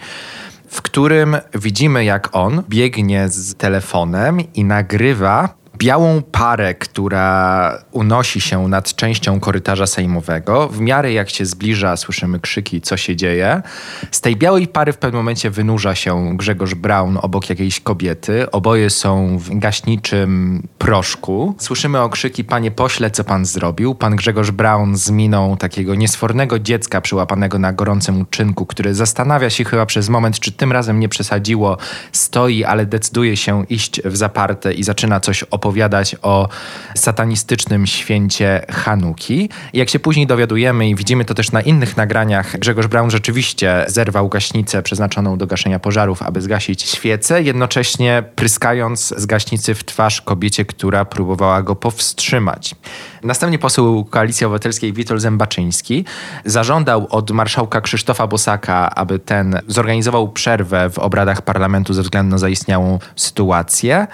[0.70, 8.68] w którym widzimy, jak on biegnie z telefonem i nagrywa białą parę, która unosi się
[8.68, 10.68] nad częścią korytarza sejmowego.
[10.68, 13.62] W miarę jak się zbliża, słyszymy krzyki, co się dzieje.
[14.10, 18.50] Z tej białej pary w pewnym momencie wynurza się Grzegorz Braun obok jakiejś kobiety.
[18.50, 21.54] Oboje są w gaśniczym proszku.
[21.58, 23.94] Słyszymy okrzyki, panie pośle, co pan zrobił?
[23.94, 29.64] Pan Grzegorz Braun z miną takiego niesfornego dziecka przyłapanego na gorącym uczynku, który zastanawia się
[29.64, 31.76] chyba przez moment, czy tym razem nie przesadziło.
[32.12, 36.48] Stoi, ale decyduje się iść w zaparte i zaczyna coś opowiadać opowiadać o
[36.94, 39.48] satanistycznym święcie Hanuki.
[39.72, 44.28] Jak się później dowiadujemy i widzimy to też na innych nagraniach, Grzegorz Braun rzeczywiście zerwał
[44.28, 50.64] gaśnicę przeznaczoną do gaszenia pożarów, aby zgasić świecę, jednocześnie pryskając z gaśnicy w twarz kobiecie,
[50.64, 52.74] która próbowała go powstrzymać.
[53.22, 56.04] Następnie poseł Koalicji Obywatelskiej Witold Zębaczyński
[56.44, 62.38] zażądał od marszałka Krzysztofa Bosaka, aby ten zorganizował przerwę w obradach parlamentu ze względu na
[62.38, 64.06] zaistniałą sytuację.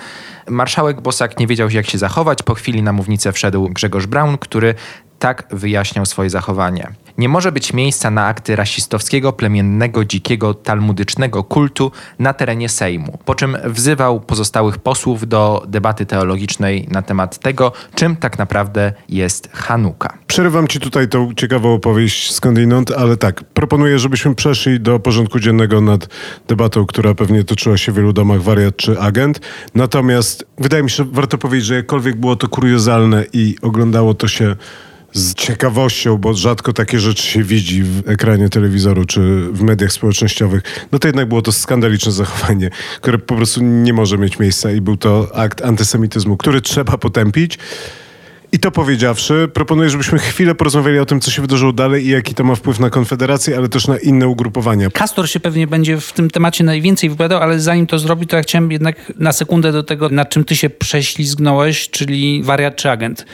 [0.49, 2.43] Marszałek Bosak nie wiedział, jak się zachować.
[2.43, 4.75] Po chwili na mównicę wszedł Grzegorz Braun, który
[5.19, 6.93] tak wyjaśniał swoje zachowanie.
[7.19, 13.19] Nie może być miejsca na akty rasistowskiego, plemiennego, dzikiego, talmudycznego kultu na terenie Sejmu.
[13.25, 19.49] Po czym wzywał pozostałych posłów do debaty teologicznej na temat tego, czym tak naprawdę jest
[19.53, 20.19] Hanuka.
[20.27, 25.81] Przerywam ci tutaj tą ciekawą opowieść skądinąd, ale tak, proponuję, żebyśmy przeszli do porządku dziennego
[25.81, 26.09] nad
[26.49, 29.41] debatą, która pewnie toczyła się w wielu domach, wariat czy agent.
[29.75, 34.29] Natomiast wydaje mi się, że warto powiedzieć, że jakkolwiek było to kuriozalne i oglądało to
[34.29, 34.57] się
[35.17, 39.21] z ciekawością, bo rzadko takie rzeczy się widzi w ekranie telewizoru czy
[39.53, 44.19] w mediach społecznościowych, no to jednak było to skandaliczne zachowanie, które po prostu nie może
[44.19, 47.59] mieć miejsca i był to akt antysemityzmu, który trzeba potępić.
[48.53, 52.35] I to powiedziawszy, proponuję, żebyśmy chwilę porozmawiali o tym, co się wydarzyło dalej i jaki
[52.35, 54.91] to ma wpływ na Konfederację, ale też na inne ugrupowania.
[54.91, 58.43] Kastor się pewnie będzie w tym temacie najwięcej wypowiadał, ale zanim to zrobi, to ja
[58.43, 63.27] chciałem jednak na sekundę do tego, nad czym ty się prześlizgnąłeś, czyli wariat czy agent.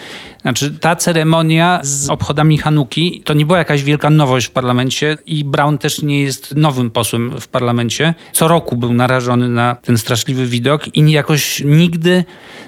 [0.43, 5.45] Znaczy, ta ceremonia z obchodami Hanuki to nie była jakaś wielka nowość w parlamencie i
[5.45, 8.15] Brown też nie jest nowym posłem w parlamencie.
[8.33, 12.25] Co roku był narażony na ten straszliwy widok i jakoś nigdy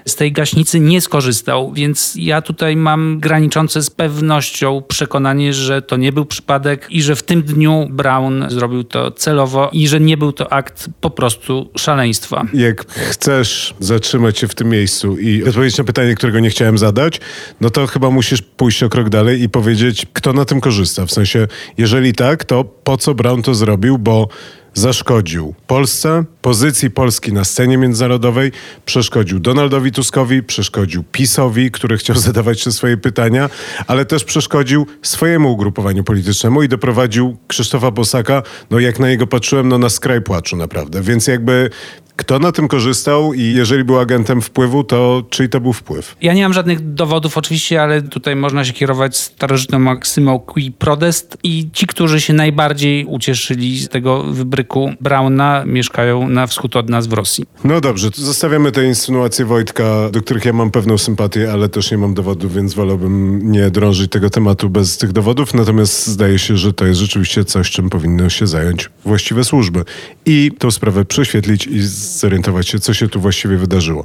[0.06, 5.96] z tej gaśnicy nie skorzystał, więc ja tutaj mam graniczące z pewnością przekonanie, że to
[5.96, 10.16] nie był przypadek i że w tym dniu Brown zrobił to celowo i że nie
[10.16, 12.44] był to akt po prostu szaleństwa.
[12.54, 17.20] Jak chcesz zatrzymać się w tym miejscu i odpowiedzieć na pytanie, którego nie chciałem zadać,
[17.64, 21.06] no to chyba musisz pójść o krok dalej i powiedzieć, kto na tym korzysta.
[21.06, 21.46] W sensie,
[21.78, 24.28] jeżeli tak, to po co Brown to zrobił, bo
[24.74, 28.52] zaszkodził Polsce, pozycji Polski na scenie międzynarodowej,
[28.84, 33.50] przeszkodził Donaldowi Tuskowi, przeszkodził PiSowi, który chciał zadawać się swoje pytania,
[33.86, 39.68] ale też przeszkodził swojemu ugrupowaniu politycznemu i doprowadził Krzysztofa Bosaka, no jak na niego patrzyłem,
[39.68, 41.02] no na skraj płaczu naprawdę.
[41.02, 41.70] Więc jakby
[42.16, 46.16] kto na tym korzystał i jeżeli był agentem wpływu, to czyj to był wpływ?
[46.22, 51.38] Ja nie mam żadnych dowodów oczywiście, ale tutaj można się kierować starożytną maksymą qui prodest
[51.42, 57.06] i ci, którzy się najbardziej ucieszyli z tego wybryku Brauna, mieszkają na wschód od nas
[57.06, 57.44] w Rosji.
[57.64, 61.98] No dobrze, zostawiamy te insynuacje Wojtka, do których ja mam pewną sympatię, ale też nie
[61.98, 65.54] mam dowodów, więc wolałbym nie drążyć tego tematu bez tych dowodów.
[65.54, 69.84] Natomiast zdaje się, że to jest rzeczywiście coś, czym powinny się zająć właściwe służby
[70.26, 74.04] i tą sprawę prześwietlić i zorientować się, co się tu właściwie wydarzyło.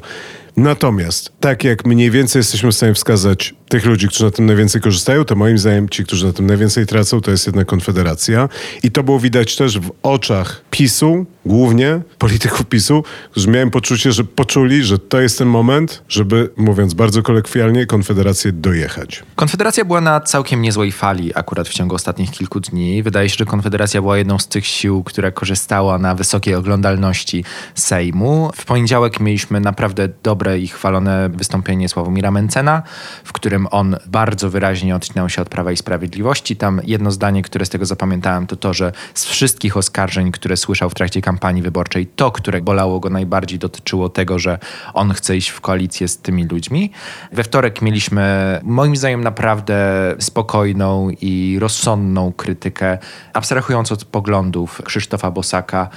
[0.58, 4.82] Natomiast, tak jak mniej więcej jesteśmy w stanie wskazać tych ludzi, którzy na tym najwięcej
[4.82, 8.50] korzystają, to moim zdaniem ci, którzy na tym najwięcej tracą, to jest jedna Konfederacja.
[8.84, 14.24] I to było widać też w oczach PiSu, głównie polityków PiSu, którzy miałem poczucie, że
[14.24, 19.24] poczuli, że to jest ten moment, żeby, mówiąc bardzo kolekwialnie, Konfederację dojechać.
[19.36, 23.04] Konfederacja była na całkiem niezłej fali akurat w ciągu ostatnich kilku dni.
[23.04, 27.44] Wydaje się, że Konfederacja była jedną z tych sił, która korzystała na wysokiej oglądalności
[27.76, 28.52] Sejmu.
[28.56, 32.84] W poniedziałek mieliśmy naprawdę dobre i chwalone wystąpienie Sławomira Mencena,
[33.24, 36.56] w którym on bardzo wyraźnie odcinał się od Prawa i Sprawiedliwości.
[36.56, 40.90] Tam jedno zdanie, które z tego zapamiętałem, to to, że z wszystkich oskarżeń, które słyszał
[40.90, 44.60] w trakcie kampanii wyborczej, to, które bolało go najbardziej, dotyczyło tego, że
[44.94, 46.92] on chce iść w koalicję z tymi ludźmi.
[47.32, 49.76] We wtorek mieliśmy, moim zdaniem, naprawdę
[50.20, 52.98] spokojną i rozsądną krytykę,
[53.34, 55.90] abstrahując od poglądów Krzysztofa Bosaka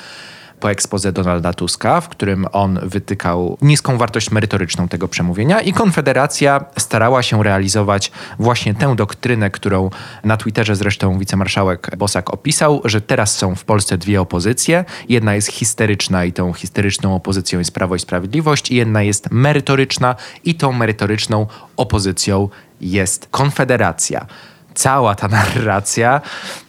[0.63, 6.65] po ekspoze Donalda Tuska, w którym on wytykał niską wartość merytoryczną tego przemówienia i Konfederacja
[6.79, 9.91] starała się realizować właśnie tę doktrynę, którą
[10.25, 14.85] na Twitterze zresztą wicemarszałek Bosak opisał, że teraz są w Polsce dwie opozycje.
[15.09, 20.15] Jedna jest histeryczna i tą histeryczną opozycją jest Prawo i Sprawiedliwość i jedna jest merytoryczna
[20.45, 21.47] i tą merytoryczną
[21.77, 22.49] opozycją
[22.81, 24.27] jest Konfederacja
[24.75, 26.21] cała ta narracja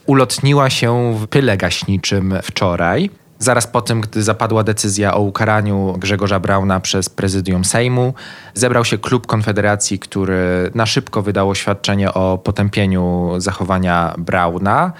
[0.06, 3.10] ulotniła się w pyle gaśniczym wczoraj.
[3.44, 8.14] Zaraz po tym, gdy zapadła decyzja o ukaraniu Grzegorza Brauna przez prezydium Sejmu,
[8.54, 14.92] zebrał się klub Konfederacji, który na szybko wydał oświadczenie o potępieniu zachowania Brauna.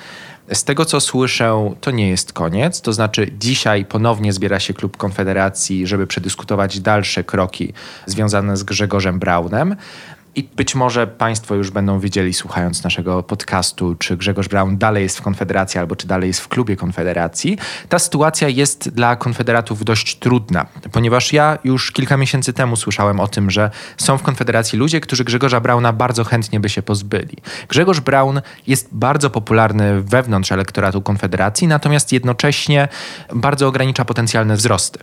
[0.53, 2.81] Z tego co słyszę, to nie jest koniec.
[2.81, 7.73] To znaczy, dzisiaj ponownie zbiera się klub Konfederacji, żeby przedyskutować dalsze kroki
[8.07, 9.77] związane z Grzegorzem Braunem.
[10.37, 15.19] I być może Państwo już będą wiedzieli, słuchając naszego podcastu, czy Grzegorz Braun dalej jest
[15.19, 17.59] w Konfederacji, albo czy dalej jest w klubie Konfederacji.
[17.89, 23.29] Ta sytuacja jest dla konfederatów dość trudna, ponieważ ja już kilka miesięcy temu słyszałem o
[23.29, 27.37] tym, że są w Konfederacji ludzie, którzy Grzegorza Brauna bardzo chętnie by się pozbyli.
[27.69, 32.89] Grzegorz Braun jest bardzo popularny wewnątrz elektoratu Konfederacji, natomiast jednocześnie
[33.35, 34.99] bardzo ogranicza potencjalne wzrosty.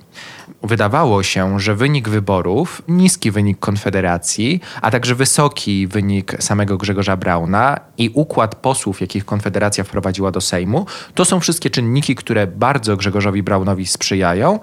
[0.63, 7.79] Wydawało się, że wynik wyborów, niski wynik Konfederacji, a także wysoki wynik samego Grzegorza Brauna
[7.97, 13.43] i układ posłów, jakich Konfederacja wprowadziła do Sejmu, to są wszystkie czynniki, które bardzo Grzegorzowi
[13.43, 14.59] Braunowi sprzyjają.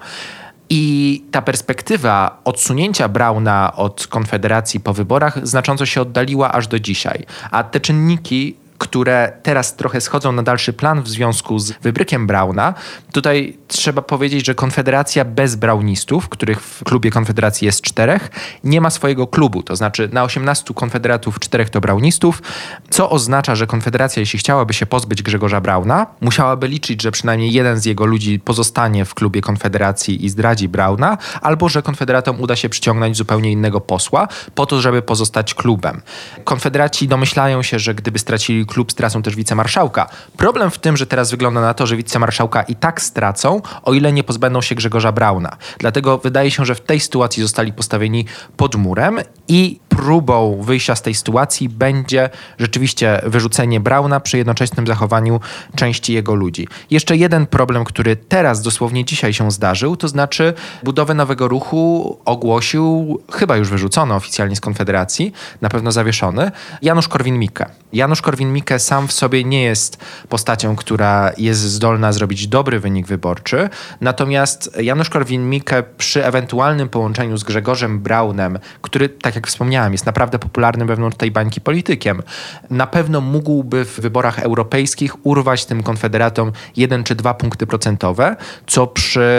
[0.69, 7.25] I ta perspektywa odsunięcia Brauna od Konfederacji po wyborach znacząco się oddaliła aż do dzisiaj.
[7.51, 12.73] A te czynniki które teraz trochę schodzą na dalszy plan w związku z wybrykiem Brauna.
[13.11, 18.29] Tutaj trzeba powiedzieć, że Konfederacja bez braunistów, których w klubie Konfederacji jest czterech,
[18.63, 19.63] nie ma swojego klubu.
[19.63, 22.41] To znaczy na 18 konfederatów czterech to braunistów,
[22.89, 27.79] co oznacza, że Konfederacja, jeśli chciałaby się pozbyć Grzegorza Brauna, musiałaby liczyć, że przynajmniej jeden
[27.79, 32.69] z jego ludzi pozostanie w klubie Konfederacji i zdradzi Brauna, albo że Konfederatom uda się
[32.69, 36.01] przyciągnąć zupełnie innego posła po to, żeby pozostać klubem.
[36.43, 40.09] Konfederaci domyślają się, że gdyby stracili klub stracą też wicemarszałka.
[40.37, 44.13] Problem w tym, że teraz wygląda na to, że wicemarszałka i tak stracą, o ile
[44.13, 45.57] nie pozbędą się Grzegorza Brauna.
[45.77, 48.25] Dlatego wydaje się, że w tej sytuacji zostali postawieni
[48.57, 52.29] pod murem i próbą wyjścia z tej sytuacji będzie
[52.59, 55.39] rzeczywiście wyrzucenie Brauna przy jednoczesnym zachowaniu
[55.75, 56.67] części jego ludzi.
[56.89, 60.53] Jeszcze jeden problem, który teraz dosłownie dzisiaj się zdarzył, to znaczy
[60.83, 66.51] budowę nowego ruchu ogłosił, chyba już wyrzucono oficjalnie z Konfederacji, na pewno zawieszony,
[66.81, 67.65] Janusz Korwin-Mikke.
[67.93, 69.97] Janusz Korwin-Mikke sam w sobie nie jest
[70.29, 73.69] postacią, która jest zdolna zrobić dobry wynik wyborczy,
[74.01, 80.39] natomiast Janusz Korwin-Mikke przy ewentualnym połączeniu z Grzegorzem Braunem, który, tak jak wspomniałem, jest naprawdę
[80.39, 82.21] popularnym wewnątrz tej bańki politykiem,
[82.69, 88.35] na pewno mógłby w wyborach europejskich urwać tym konfederatom jeden czy dwa punkty procentowe,
[88.67, 89.29] co przy,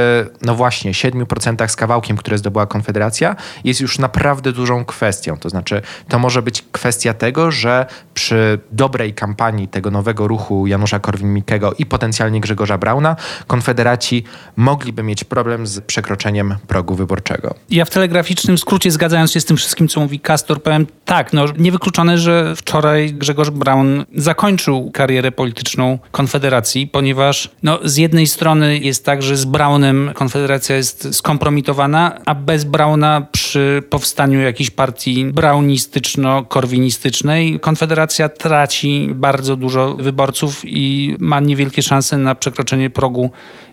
[0.43, 5.37] no właśnie, 7% z kawałkiem, które zdobyła Konfederacja, jest już naprawdę dużą kwestią.
[5.37, 10.99] To znaczy, to może być kwestia tego, że przy dobrej kampanii tego nowego ruchu Janusza
[10.99, 14.25] Korwin-Mikkego i potencjalnie Grzegorza Brauna, konfederaci
[14.57, 17.55] mogliby mieć problem z przekroczeniem progu wyborczego.
[17.71, 21.45] Ja w telegraficznym skrócie, zgadzając się z tym wszystkim, co mówi Castor, powiem tak, no
[21.59, 29.05] niewykluczone, że wczoraj Grzegorz Braun zakończył karierę polityczną Konfederacji, ponieważ no, z jednej strony jest
[29.05, 37.61] tak, że z Braunem Konfederacja jest skompromitowana, a bez Brauna przy powstaniu jakiejś partii braunistyczno-korwinistycznej
[37.61, 43.31] Konfederacja traci bardzo dużo wyborców i ma niewielkie szanse na przekroczenie progu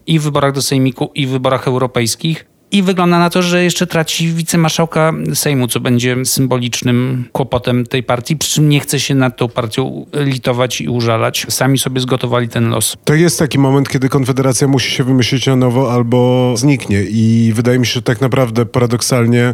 [0.07, 2.45] i w wyborach do Sejmiku, i w wyborach europejskich.
[2.71, 8.38] I wygląda na to, że jeszcze traci wicemarszałka Sejmu, co będzie symbolicznym kłopotem tej partii,
[8.38, 11.45] przy czym nie chce się nad tą partią litować i użalać.
[11.49, 12.97] Sami sobie zgotowali ten los.
[13.03, 17.03] To jest taki moment, kiedy Konfederacja musi się wymyślić na nowo albo zniknie.
[17.03, 19.53] I wydaje mi się, że tak naprawdę paradoksalnie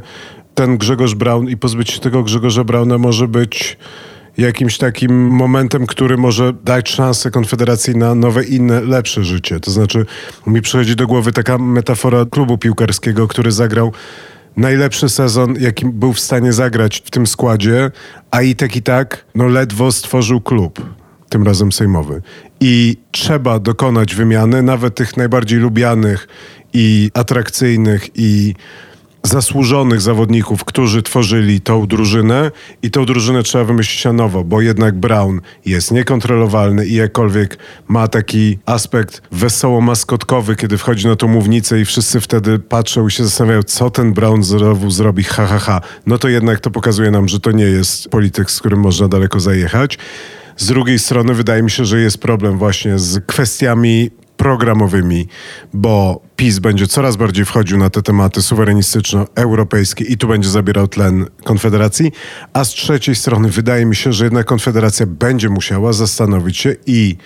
[0.56, 3.78] ten Grzegorz Braun i pozbyć się tego Grzegorza Brauna może być
[4.38, 9.60] jakimś takim momentem, który może dać szansę Konfederacji na nowe, inne, lepsze życie.
[9.60, 10.06] To znaczy,
[10.48, 13.92] mi przychodzi do głowy taka metafora klubu piłkarskiego, który zagrał
[14.58, 17.92] najlepszy sezon, jaki był w stanie zagrać w tym składzie,
[18.32, 20.82] a i tak i tak, no ledwo stworzył klub,
[21.30, 22.22] tym razem sejmowy.
[22.60, 26.28] I trzeba dokonać wymiany, nawet tych najbardziej lubianych
[26.74, 28.56] i atrakcyjnych i
[29.24, 32.52] zasłużonych zawodników, którzy tworzyli tą drużynę
[32.82, 37.58] i tą drużynę trzeba wymyślić na nowo, bo jednak Brown jest niekontrolowalny i jakkolwiek
[37.88, 43.24] ma taki aspekt wesoło-maskotkowy, kiedy wchodzi na tą mównicę i wszyscy wtedy patrzą i się
[43.24, 45.82] zastanawiają, co ten Brown znowu zrobi, ha, ha, ha.
[46.06, 49.40] No to jednak to pokazuje nam, że to nie jest polityk, z którym można daleko
[49.40, 49.98] zajechać.
[50.58, 55.28] Z drugiej strony wydaje mi się, że jest problem właśnie z kwestiami programowymi,
[55.74, 61.26] bo PiS będzie coraz bardziej wchodził na te tematy suwerenistyczno-europejskie i tu będzie zabierał tlen
[61.44, 62.12] Konfederacji,
[62.54, 67.18] a z trzeciej strony wydaje mi się, że jednak Konfederacja będzie musiała zastanowić się i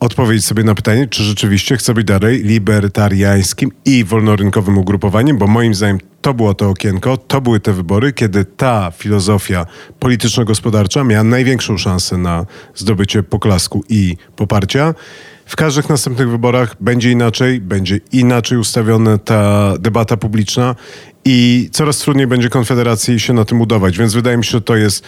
[0.00, 5.74] odpowiedzieć sobie na pytanie, czy rzeczywiście chce być dalej libertariańskim i wolnorynkowym ugrupowaniem, bo moim
[5.74, 9.66] zdaniem to było to okienko, to były te wybory, kiedy ta filozofia
[9.98, 14.94] polityczno-gospodarcza miała największą szansę na zdobycie poklasku i poparcia.
[15.48, 20.74] W każdych następnych wyborach będzie inaczej, będzie inaczej ustawiona ta debata publiczna
[21.30, 23.98] i coraz trudniej będzie Konfederacji się na tym udawać.
[23.98, 25.04] Więc wydaje mi się, że to jest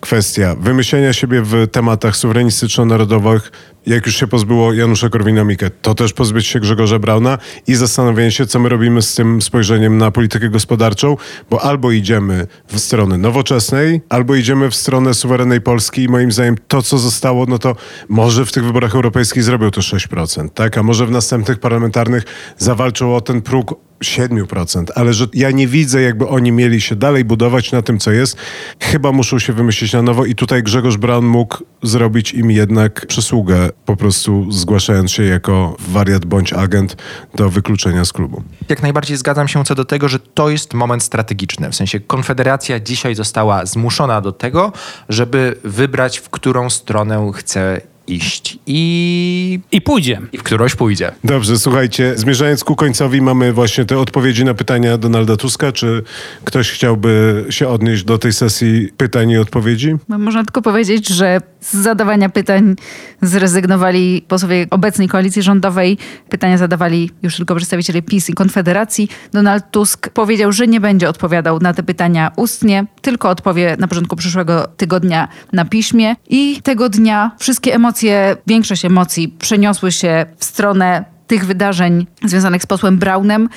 [0.00, 3.52] kwestia wymyślenia siebie w tematach suwerenistyczno-narodowych,
[3.86, 8.46] jak już się pozbyło Janusza Korwina-Mikke, to też pozbyć się Grzegorza Brauna i zastanowienie się,
[8.46, 11.16] co my robimy z tym spojrzeniem na politykę gospodarczą,
[11.50, 16.56] bo albo idziemy w stronę nowoczesnej, albo idziemy w stronę suwerennej Polski i moim zdaniem
[16.68, 17.76] to, co zostało, no to
[18.08, 20.78] może w tych wyborach europejskich zrobią to 6%, tak?
[20.78, 22.24] A może w następnych parlamentarnych
[22.58, 27.24] zawalczą o ten próg 7%, ale że ja nie widzę, jakby oni mieli się dalej
[27.24, 28.36] budować na tym, co jest.
[28.80, 33.70] Chyba muszą się wymyślić na nowo i tutaj Grzegorz Braun mógł zrobić im jednak przysługę,
[33.86, 36.96] po prostu zgłaszając się jako wariat bądź agent
[37.34, 38.42] do wykluczenia z klubu.
[38.68, 41.70] Jak najbardziej zgadzam się co do tego, że to jest moment strategiczny.
[41.70, 44.72] W sensie Konfederacja dzisiaj została zmuszona do tego,
[45.08, 49.60] żeby wybrać, w którą stronę chce iść i...
[49.72, 50.20] I pójdzie.
[50.32, 51.12] I w którąś pójdzie.
[51.24, 55.72] Dobrze, słuchajcie, zmierzając ku końcowi mamy właśnie te odpowiedzi na pytania Donalda Tuska.
[55.72, 56.02] Czy
[56.44, 59.96] ktoś chciałby się odnieść do tej sesji pytań i odpowiedzi?
[60.08, 62.74] No, można tylko powiedzieć, że z zadawania pytań
[63.22, 65.98] zrezygnowali posłowie obecnej koalicji rządowej.
[66.28, 69.08] Pytania zadawali już tylko przedstawiciele PiS i Konfederacji.
[69.32, 74.16] Donald Tusk powiedział, że nie będzie odpowiadał na te pytania ustnie, tylko odpowie na początku
[74.16, 76.16] przyszłego tygodnia na piśmie.
[76.28, 82.66] I tego dnia wszystkie emocje, większość emocji przeniosły się w stronę tych wydarzeń związanych z
[82.66, 83.48] posłem Braunem.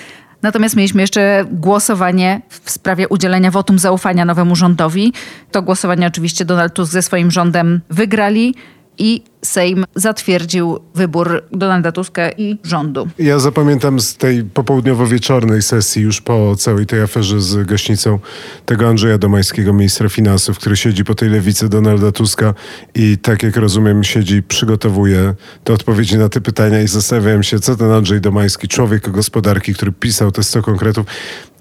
[0.48, 5.14] Natomiast mieliśmy jeszcze głosowanie w sprawie udzielenia wotum zaufania nowemu rządowi.
[5.52, 8.56] To głosowanie oczywiście Donald Tusk ze swoim rządem wygrali.
[8.98, 13.08] I Sejm zatwierdził wybór Donalda Tuska i rządu.
[13.20, 18.20] Ja zapamiętam z tej popołudniowo-wieczornej sesji, już po całej tej aferze z gaśnicą,
[18.66, 22.54] tego Andrzeja Domańskiego, ministra finansów, który siedzi po tej lewicy Donalda Tuska
[22.96, 25.34] i tak jak rozumiem siedzi, przygotowuje
[25.64, 29.92] te odpowiedzi na te pytania i zastanawiałem się, co ten Andrzej Domański, człowiek gospodarki, który
[29.92, 31.06] pisał te 100 konkretów,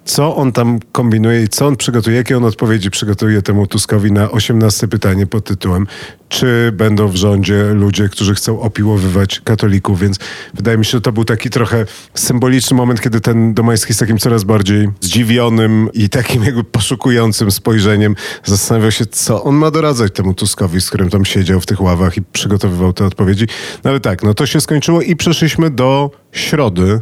[0.07, 4.31] co on tam kombinuje i co on przygotuje, jakie on odpowiedzi przygotuje temu Tuskowi na
[4.31, 5.87] 18 pytanie pod tytułem
[6.29, 10.19] czy będą w rządzie ludzie, którzy chcą opiłowywać katolików, więc
[10.55, 14.19] wydaje mi się, że to był taki trochę symboliczny moment, kiedy ten Domański z takim
[14.19, 20.35] coraz bardziej zdziwionym i takim jakby poszukującym spojrzeniem zastanawiał się, co on ma doradzać temu
[20.35, 23.47] Tuskowi, z którym tam siedział w tych ławach i przygotowywał te odpowiedzi.
[23.85, 27.01] No ale tak, no to się skończyło i przeszliśmy do środy,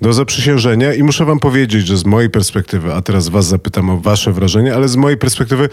[0.00, 3.96] do zaprzysiężenia i muszę wam powiedzieć, że z mojej perspektywy, a teraz was zapytam o
[3.96, 5.68] wasze wrażenie, ale z mojej perspektywy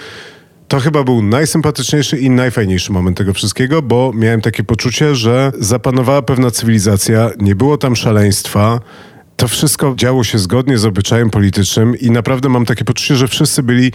[0.67, 6.21] to chyba był najsympatyczniejszy i najfajniejszy moment tego wszystkiego, bo miałem takie poczucie, że zapanowała
[6.21, 8.79] pewna cywilizacja, nie było tam szaleństwa.
[9.35, 13.63] To wszystko działo się zgodnie z obyczajem politycznym i naprawdę mam takie poczucie, że wszyscy
[13.63, 13.91] byli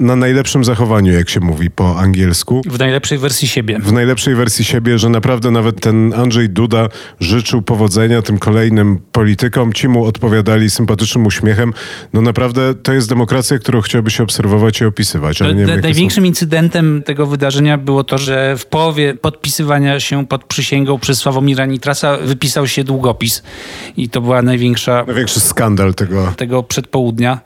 [0.00, 2.62] na najlepszym zachowaniu, jak się mówi po angielsku.
[2.66, 3.78] W najlepszej wersji siebie.
[3.78, 6.88] W najlepszej wersji siebie, że naprawdę nawet ten Andrzej Duda
[7.20, 9.72] życzył powodzenia tym kolejnym politykom.
[9.72, 11.72] Ci mu odpowiadali sympatycznym uśmiechem.
[12.12, 15.42] No naprawdę to jest demokracja, którą chciałby się obserwować i opisywać.
[15.42, 16.28] Ale nie wiem, największym są...
[16.28, 22.16] incydentem tego wydarzenia było to, że w połowie podpisywania się pod przysięgą przez Sławomira Nitrasa
[22.16, 23.42] wypisał się długopis.
[23.96, 25.04] I to była największa...
[25.06, 26.32] Największy skandal tego...
[26.36, 27.40] Tego przedpołudnia.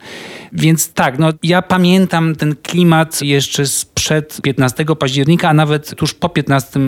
[0.53, 6.29] Więc tak, no ja pamiętam ten klimat jeszcze sprzed 15 października, a nawet tuż po
[6.29, 6.79] 15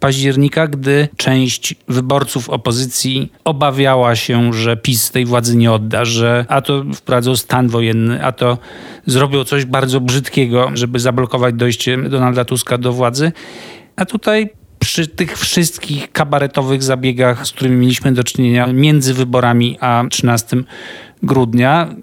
[0.00, 6.60] października, gdy część wyborców opozycji obawiała się, że PiS tej władzy nie odda, że a
[6.60, 8.58] to wprowadzą stan wojenny, a to
[9.06, 13.32] zrobią coś bardzo brzydkiego, żeby zablokować dojście Donalda Tuska do władzy.
[13.96, 20.04] A tutaj przy tych wszystkich kabaretowych zabiegach, z którymi mieliśmy do czynienia między wyborami a
[20.10, 20.56] 13
[21.22, 21.94] grudnia,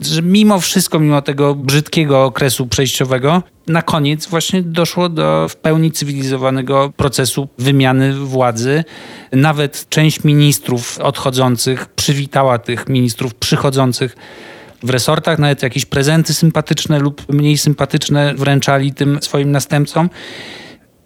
[0.00, 5.92] że mimo wszystko, mimo tego brzydkiego okresu przejściowego, na koniec właśnie doszło do w pełni
[5.92, 8.84] cywilizowanego procesu wymiany władzy.
[9.32, 14.16] Nawet część ministrów odchodzących przywitała tych ministrów przychodzących
[14.82, 20.10] w resortach, nawet jakieś prezenty sympatyczne lub mniej sympatyczne wręczali tym swoim następcom.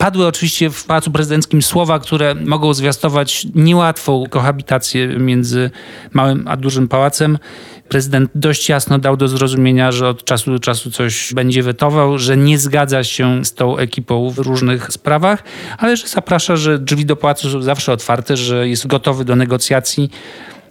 [0.01, 5.71] Padły oczywiście w Pałacu Prezydenckim słowa, które mogą zwiastować niełatwą kohabitację między
[6.13, 7.39] małym a dużym pałacem
[7.89, 12.37] prezydent dość jasno dał do zrozumienia, że od czasu do czasu coś będzie wetował, że
[12.37, 15.43] nie zgadza się z tą ekipą w różnych sprawach,
[15.79, 20.11] ale że zaprasza, że drzwi do pałacu są zawsze otwarte, że jest gotowy do negocjacji.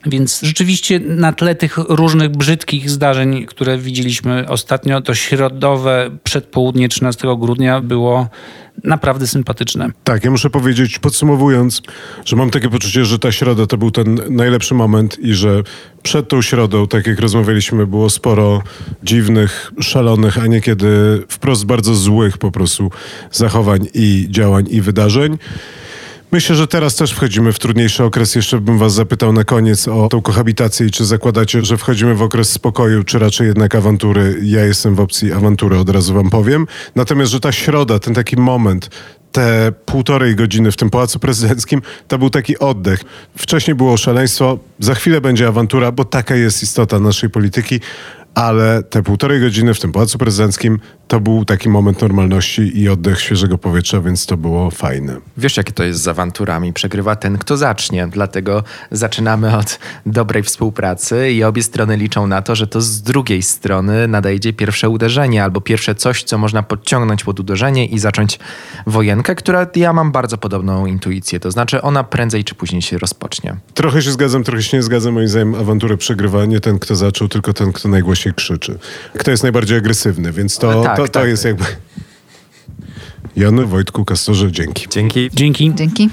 [0.05, 7.27] Więc rzeczywiście na tle tych różnych brzydkich zdarzeń, które widzieliśmy ostatnio, to środowe przedpołudnie 13
[7.39, 8.27] grudnia było
[8.83, 9.89] naprawdę sympatyczne.
[10.03, 11.81] Tak, ja muszę powiedzieć, podsumowując,
[12.25, 15.63] że mam takie poczucie, że ta środa to był ten najlepszy moment i że
[16.03, 18.61] przed tą środą, tak jak rozmawialiśmy, było sporo
[19.03, 22.91] dziwnych, szalonych, a niekiedy wprost bardzo złych po prostu
[23.31, 25.37] zachowań i działań i wydarzeń.
[26.31, 28.35] Myślę, że teraz też wchodzimy w trudniejszy okres.
[28.35, 32.21] Jeszcze bym was zapytał na koniec o tą kohabitację i czy zakładacie, że wchodzimy w
[32.21, 34.39] okres spokoju, czy raczej jednak awantury.
[34.43, 36.67] Ja jestem w opcji awantury, od razu wam powiem.
[36.95, 38.89] Natomiast, że ta środa, ten taki moment,
[39.31, 43.03] te półtorej godziny w tym Pałacu Prezydenckim, to był taki oddech.
[43.37, 47.79] Wcześniej było szaleństwo, za chwilę będzie awantura, bo taka jest istota naszej polityki,
[48.39, 53.21] ale te półtorej godziny w tym Pałacu Prezydenckim to był taki moment normalności i oddech
[53.21, 55.17] świeżego powietrza, więc to było fajne.
[55.37, 56.73] Wiesz, jakie to jest z awanturami?
[56.73, 58.07] Przegrywa ten, kto zacznie.
[58.07, 63.41] Dlatego zaczynamy od dobrej współpracy i obie strony liczą na to, że to z drugiej
[63.41, 68.39] strony nadejdzie pierwsze uderzenie albo pierwsze coś, co można podciągnąć pod uderzenie i zacząć
[68.87, 71.39] wojenkę, która ja mam bardzo podobną intuicję.
[71.39, 73.55] To znaczy ona prędzej czy później się rozpocznie.
[73.73, 75.13] Trochę się zgadzam, trochę się nie zgadzam.
[75.13, 78.77] Moim zdaniem awanturę przegrywa nie ten, kto zaczął, tylko ten, kto najgłośniej krzyczy.
[79.17, 81.65] Kto jest najbardziej agresywny, więc to, tak, to, to tak, jest jakby...
[83.35, 84.87] Janu, Wojtku, Kastorze, dzięki.
[84.89, 85.29] Dzięki.
[85.33, 85.73] Dzięki.
[85.75, 86.09] Dzięki.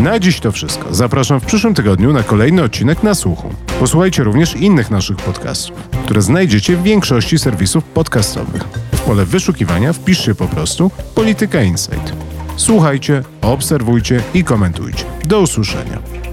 [0.00, 0.94] Na dziś to wszystko.
[0.94, 3.54] Zapraszam w przyszłym tygodniu na kolejny odcinek na słuchu.
[3.80, 8.62] Posłuchajcie również innych naszych podcastów, które znajdziecie w większości serwisów podcastowych.
[8.92, 12.12] W pole wyszukiwania wpiszcie po prostu Polityka Insight.
[12.56, 15.04] Słuchajcie, obserwujcie i komentujcie.
[15.24, 16.25] Do usłyszenia.